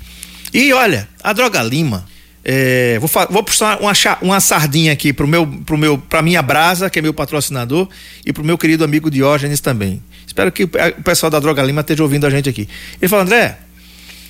[0.53, 2.05] E olha, a Droga Lima,
[2.45, 3.91] é, vou, vou puxar uma,
[4.21, 7.89] uma sardinha aqui pro meu, pro meu, pra minha brasa, que é meu patrocinador,
[8.23, 9.99] e pro meu querido amigo Diógenes também.
[10.27, 10.69] Espero que o
[11.03, 12.69] pessoal da Droga Lima esteja ouvindo a gente aqui.
[13.01, 13.57] Ele falou, André,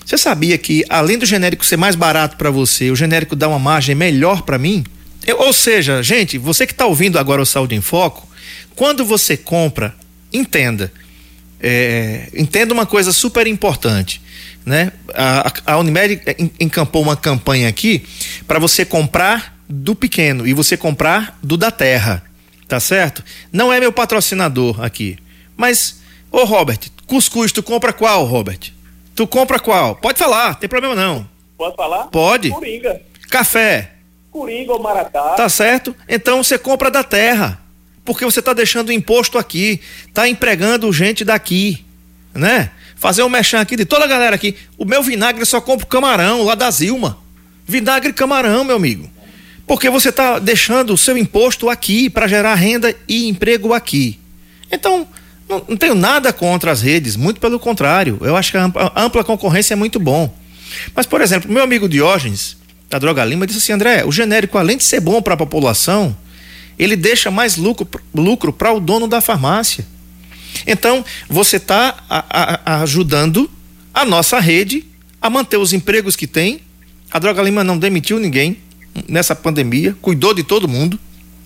[0.05, 3.59] você sabia que além do genérico ser mais barato para você, o genérico dá uma
[3.59, 4.83] margem melhor para mim?
[5.25, 8.27] Eu, ou seja, gente, você que está ouvindo agora o Saúde em Foco,
[8.75, 9.95] quando você compra
[10.33, 10.91] entenda.
[11.59, 14.21] É, entenda uma coisa super importante.
[14.65, 14.91] Né?
[15.13, 16.21] A, a Unimed
[16.59, 18.03] encampou uma campanha aqui
[18.47, 22.23] para você comprar do pequeno e você comprar do da terra.
[22.67, 23.23] Tá certo?
[23.51, 25.17] Não é meu patrocinador aqui.
[25.55, 26.01] Mas,
[26.31, 28.71] ô Robert, cuscuz, tu compra qual, Robert?
[29.15, 29.95] Tu compra qual?
[29.95, 31.27] Pode falar, tem problema não.
[31.57, 32.07] Pode falar?
[32.07, 32.49] Pode.
[32.49, 33.01] Coringa.
[33.29, 33.91] Café.
[34.31, 35.35] Coringa ou Maratá.
[35.35, 35.95] Tá certo?
[36.09, 37.59] Então você compra da terra.
[38.03, 39.79] Porque você está deixando imposto aqui,
[40.13, 41.85] tá empregando gente daqui,
[42.33, 42.71] né?
[42.95, 44.57] Fazer um mexão aqui de toda a galera aqui.
[44.77, 47.17] O meu vinagre só compra camarão lá da Zilma.
[47.65, 49.09] Vinagre camarão, meu amigo.
[49.65, 54.19] Porque você está deixando o seu imposto aqui para gerar renda e emprego aqui.
[54.69, 55.07] Então,
[55.67, 58.17] não, tenho nada contra as redes, muito pelo contrário.
[58.21, 60.33] Eu acho que a ampla, a ampla concorrência é muito bom.
[60.95, 62.57] Mas, por exemplo, meu amigo Diógenes,
[62.89, 66.15] da Droga Lima, disse assim: André, o genérico, além de ser bom para a população,
[66.77, 69.85] ele deixa mais lucro para o dono da farmácia.
[70.65, 71.95] Então, você está
[72.65, 73.49] ajudando
[73.93, 74.85] a nossa rede
[75.21, 76.61] a manter os empregos que tem.
[77.11, 78.57] A Droga Lima não demitiu ninguém
[79.07, 80.99] nessa pandemia, cuidou de todo mundo.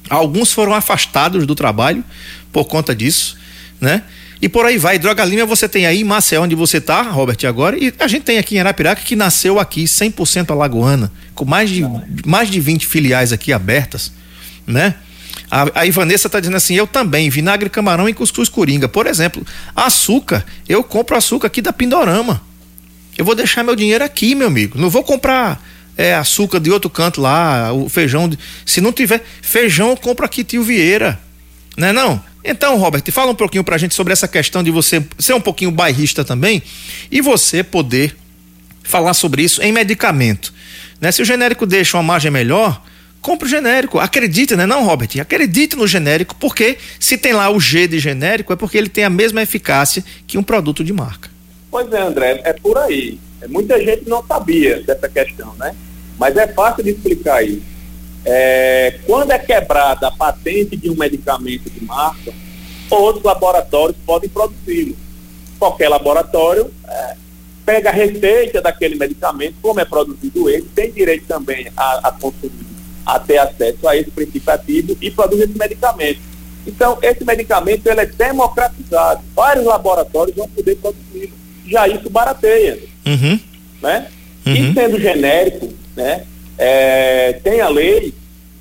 [0.09, 2.03] Alguns foram afastados do trabalho
[2.51, 3.37] por conta disso,
[3.79, 4.03] né?
[4.41, 4.99] E por aí vai.
[4.99, 7.77] Droga Lima você tem aí em Maceió, onde você está, Robert, agora.
[7.77, 11.83] E a gente tem aqui em Arapiraca, que nasceu aqui 100% alagoana, com mais de,
[12.25, 14.11] mais de 20 filiais aqui abertas,
[14.65, 14.95] né?
[15.49, 18.87] A, a Ivanessa está dizendo assim: eu também, vinagre, camarão e cuscuz coringa.
[18.87, 22.41] Por exemplo, açúcar, eu compro açúcar aqui da Pindorama.
[23.17, 24.79] Eu vou deixar meu dinheiro aqui, meu amigo.
[24.79, 25.63] Não vou comprar
[25.97, 28.29] é, açúcar de outro canto lá, o feijão.
[28.29, 31.19] De, se não tiver feijão, eu compro aqui, tio Vieira.
[31.75, 32.23] Não é não?
[32.49, 35.69] Então, Robert, fala um pouquinho pra gente sobre essa questão de você ser um pouquinho
[35.69, 36.63] bairrista também
[37.11, 38.15] e você poder
[38.83, 40.53] falar sobre isso em medicamento.
[41.01, 41.11] Né?
[41.11, 42.81] Se o genérico deixa uma margem melhor,
[43.21, 43.99] compre o genérico.
[43.99, 45.09] Acredite, né, não, Robert?
[45.19, 49.03] Acredite no genérico, porque se tem lá o G de genérico, é porque ele tem
[49.03, 51.29] a mesma eficácia que um produto de marca.
[51.69, 53.19] Pois é, André, é por aí.
[53.49, 55.75] Muita gente não sabia dessa questão, né?
[56.17, 57.76] Mas é fácil de explicar isso.
[58.29, 62.33] É, quando é quebrada a patente de um medicamento de marca,
[62.89, 64.97] outros laboratórios podem produzi-lo.
[65.57, 67.15] Qualquer laboratório é,
[67.65, 72.67] pega a receita daquele medicamento, como é produzido ele, tem direito também a, a consumir
[73.05, 76.19] a ter acesso a esse princípio ativo e produz esse medicamento.
[76.67, 79.21] Então, esse medicamento ele é democratizado.
[79.33, 81.33] Vários laboratórios vão poder produzir.
[81.65, 82.77] Já isso barateia.
[83.05, 83.39] Uhum.
[83.81, 84.07] Né?
[84.45, 84.53] Uhum.
[84.53, 86.25] E sendo genérico, né?
[86.57, 88.13] É, tem a lei,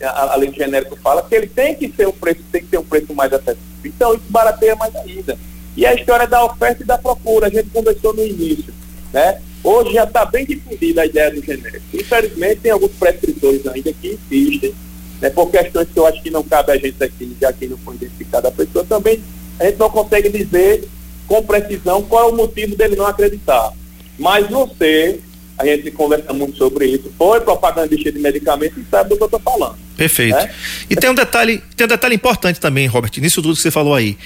[0.02, 2.68] a, a lei de genérico fala que ele tem que ter um preço, tem que
[2.68, 3.62] ter um preço mais acessível.
[3.84, 5.38] Então isso barateia mais ainda.
[5.76, 8.72] E a história da oferta e da procura, a gente conversou no início.
[9.12, 9.40] Né?
[9.62, 11.84] Hoje já está bem difundida a ideia do genérico.
[11.92, 14.74] Infelizmente, tem alguns prescritores ainda que insistem,
[15.20, 17.78] né, por questões que eu acho que não cabe a gente aqui, já que não
[17.78, 19.20] foi identificada a pessoa, também
[19.58, 20.86] a gente não consegue dizer
[21.26, 23.72] com precisão qual é o motivo dele não acreditar.
[24.18, 25.20] Mas você,
[25.58, 29.26] a gente conversa muito sobre isso, foi propagandista de medicamento e sabe do que eu
[29.26, 29.76] estou falando.
[29.96, 30.36] Perfeito.
[30.36, 30.50] Né?
[30.90, 33.94] E tem um detalhe, tem um detalhe importante também, Robert, nisso tudo que você falou
[33.94, 34.16] aí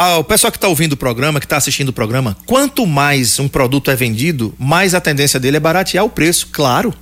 [0.00, 3.40] ah, o pessoal que está ouvindo o programa, que está assistindo o programa, quanto mais
[3.40, 6.94] um produto é vendido, mais a tendência dele é baratear o preço, claro.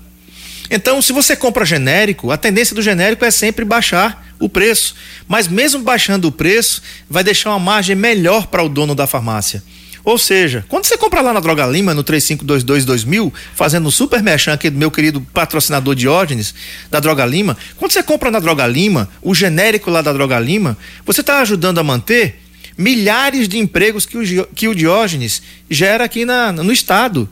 [0.71, 4.95] Então, se você compra genérico, a tendência do genérico é sempre baixar o preço.
[5.29, 9.63] Mas mesmo baixando o preço, vai deixar uma margem melhor para o dono da farmácia.
[10.07, 14.71] Ou seja, quando você compra lá na Droga Lima, no 3522-2000, fazendo o super aqui
[14.71, 16.55] do meu querido patrocinador Diógenes,
[16.89, 20.79] da Droga Lima, quando você compra na Droga Lima, o genérico lá da Droga Lima,
[21.05, 22.41] você está ajudando a manter
[22.79, 27.29] milhares de empregos que o, que o Diógenes gera aqui na, no estado.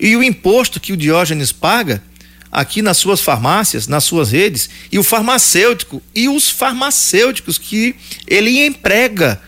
[0.00, 2.02] E o imposto que o Diógenes paga
[2.50, 7.94] aqui nas suas farmácias, nas suas redes, e o farmacêutico e os farmacêuticos que
[8.26, 9.38] ele emprega.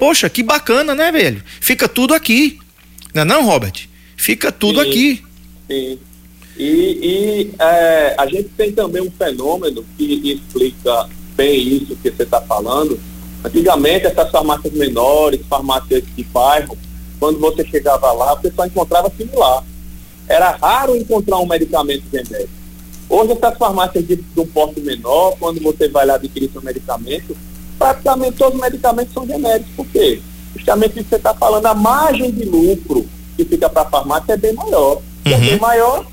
[0.00, 1.40] Poxa, que bacana, né, velho?
[1.60, 2.58] Fica tudo aqui.
[3.14, 3.88] Não é não, Robert?
[4.16, 5.24] Fica tudo sim, aqui.
[5.68, 5.98] Sim.
[6.58, 12.24] E, e é, a gente tem também um fenômeno que explica bem isso que você
[12.24, 12.98] está falando,
[13.42, 16.76] Antigamente, essas farmácias menores, farmácias de bairro,
[17.18, 19.64] quando você chegava lá, o pessoal encontrava similar.
[20.28, 22.50] Era raro encontrar um medicamento genérico.
[23.08, 27.36] Hoje, essas farmácias de, de um porte menor, quando você vai lá adquirir seu medicamento,
[27.80, 29.72] praticamente todos os medicamentos são genéricos.
[29.74, 30.20] Por quê?
[30.54, 33.08] Justamente isso que você está falando, a margem de lucro
[33.38, 35.00] que fica para a farmácia é bem maior.
[35.26, 35.42] Se é uhum.
[35.42, 36.06] é bem maior,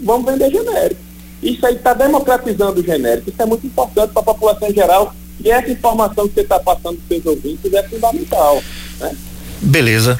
[0.00, 1.00] vamos vender genérico.
[1.42, 3.28] Isso aí está democratizando o genérico.
[3.28, 6.58] Isso é muito importante para a população em geral e essa informação que você está
[6.58, 8.62] passando para os seus ouvintes é fundamental.
[8.98, 9.14] Né?
[9.60, 10.18] Beleza.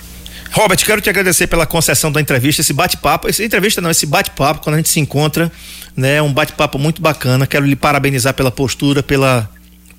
[0.50, 4.60] Robert, quero te agradecer pela concessão da entrevista, esse bate-papo, essa entrevista não, esse bate-papo,
[4.60, 5.50] quando a gente se encontra,
[5.96, 7.46] né, um bate-papo muito bacana.
[7.46, 9.48] Quero lhe parabenizar pela postura, pela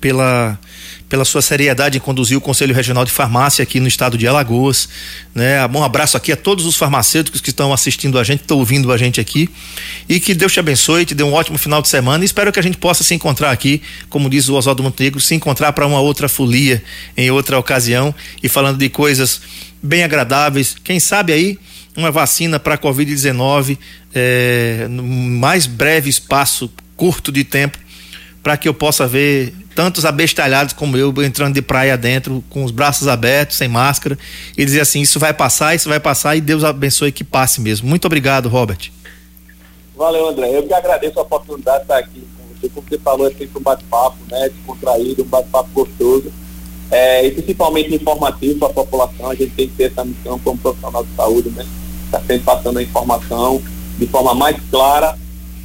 [0.04, 0.58] pela
[1.08, 4.88] pela sua seriedade em conduzir o Conselho Regional de Farmácia aqui no estado de Alagoas.
[5.34, 5.64] Né?
[5.66, 8.96] Um abraço aqui a todos os farmacêuticos que estão assistindo a gente, estão ouvindo a
[8.96, 9.48] gente aqui.
[10.08, 12.24] E que Deus te abençoe, te dê um ótimo final de semana.
[12.24, 13.80] E espero que a gente possa se encontrar aqui,
[14.10, 16.82] como diz o Oswaldo Montenegro, se encontrar para uma outra folia
[17.16, 19.40] em outra ocasião e falando de coisas
[19.82, 20.74] bem agradáveis.
[20.82, 21.58] Quem sabe aí
[21.96, 23.78] uma vacina para a Covid-19
[24.14, 27.83] é, no mais breve espaço curto de tempo
[28.44, 32.70] para que eu possa ver tantos abestalhados como eu entrando de praia dentro, com os
[32.70, 34.18] braços abertos, sem máscara,
[34.56, 37.88] e dizer assim: isso vai passar, isso vai passar, e Deus abençoe que passe mesmo.
[37.88, 38.92] Muito obrigado, Robert.
[39.96, 40.56] Valeu, André.
[40.56, 42.68] Eu que agradeço a oportunidade de estar aqui com você.
[42.68, 44.50] Como você falou, é sempre um bate-papo, né?
[44.50, 46.30] Descontraído, um bate-papo gostoso.
[46.90, 49.30] É, e principalmente informativo para a população.
[49.30, 51.66] A gente tem que ter essa missão como profissional de saúde, né?
[52.04, 53.62] Está sempre passando a informação
[53.98, 55.16] de forma mais clara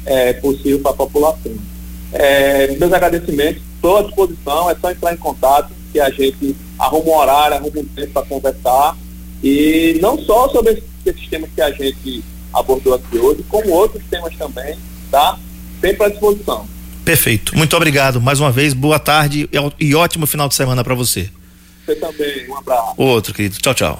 [0.06, 1.69] é, possível para a população.
[2.12, 7.10] É, meus agradecimentos estou à disposição, é só entrar em contato que a gente arruma
[7.10, 8.96] um horário, arruma um tempo para conversar.
[9.42, 14.34] E não só sobre esses temas que a gente abordou aqui hoje, como outros temas
[14.36, 14.76] também,
[15.10, 15.38] tá?
[15.80, 16.66] Sempre à disposição.
[17.04, 17.56] Perfeito.
[17.56, 18.20] Muito obrigado.
[18.20, 19.48] Mais uma vez, boa tarde
[19.78, 21.30] e ótimo final de semana para você.
[21.86, 22.48] Você também.
[22.50, 22.94] Um abraço.
[22.96, 23.56] Outro, querido.
[23.58, 23.98] Tchau, tchau.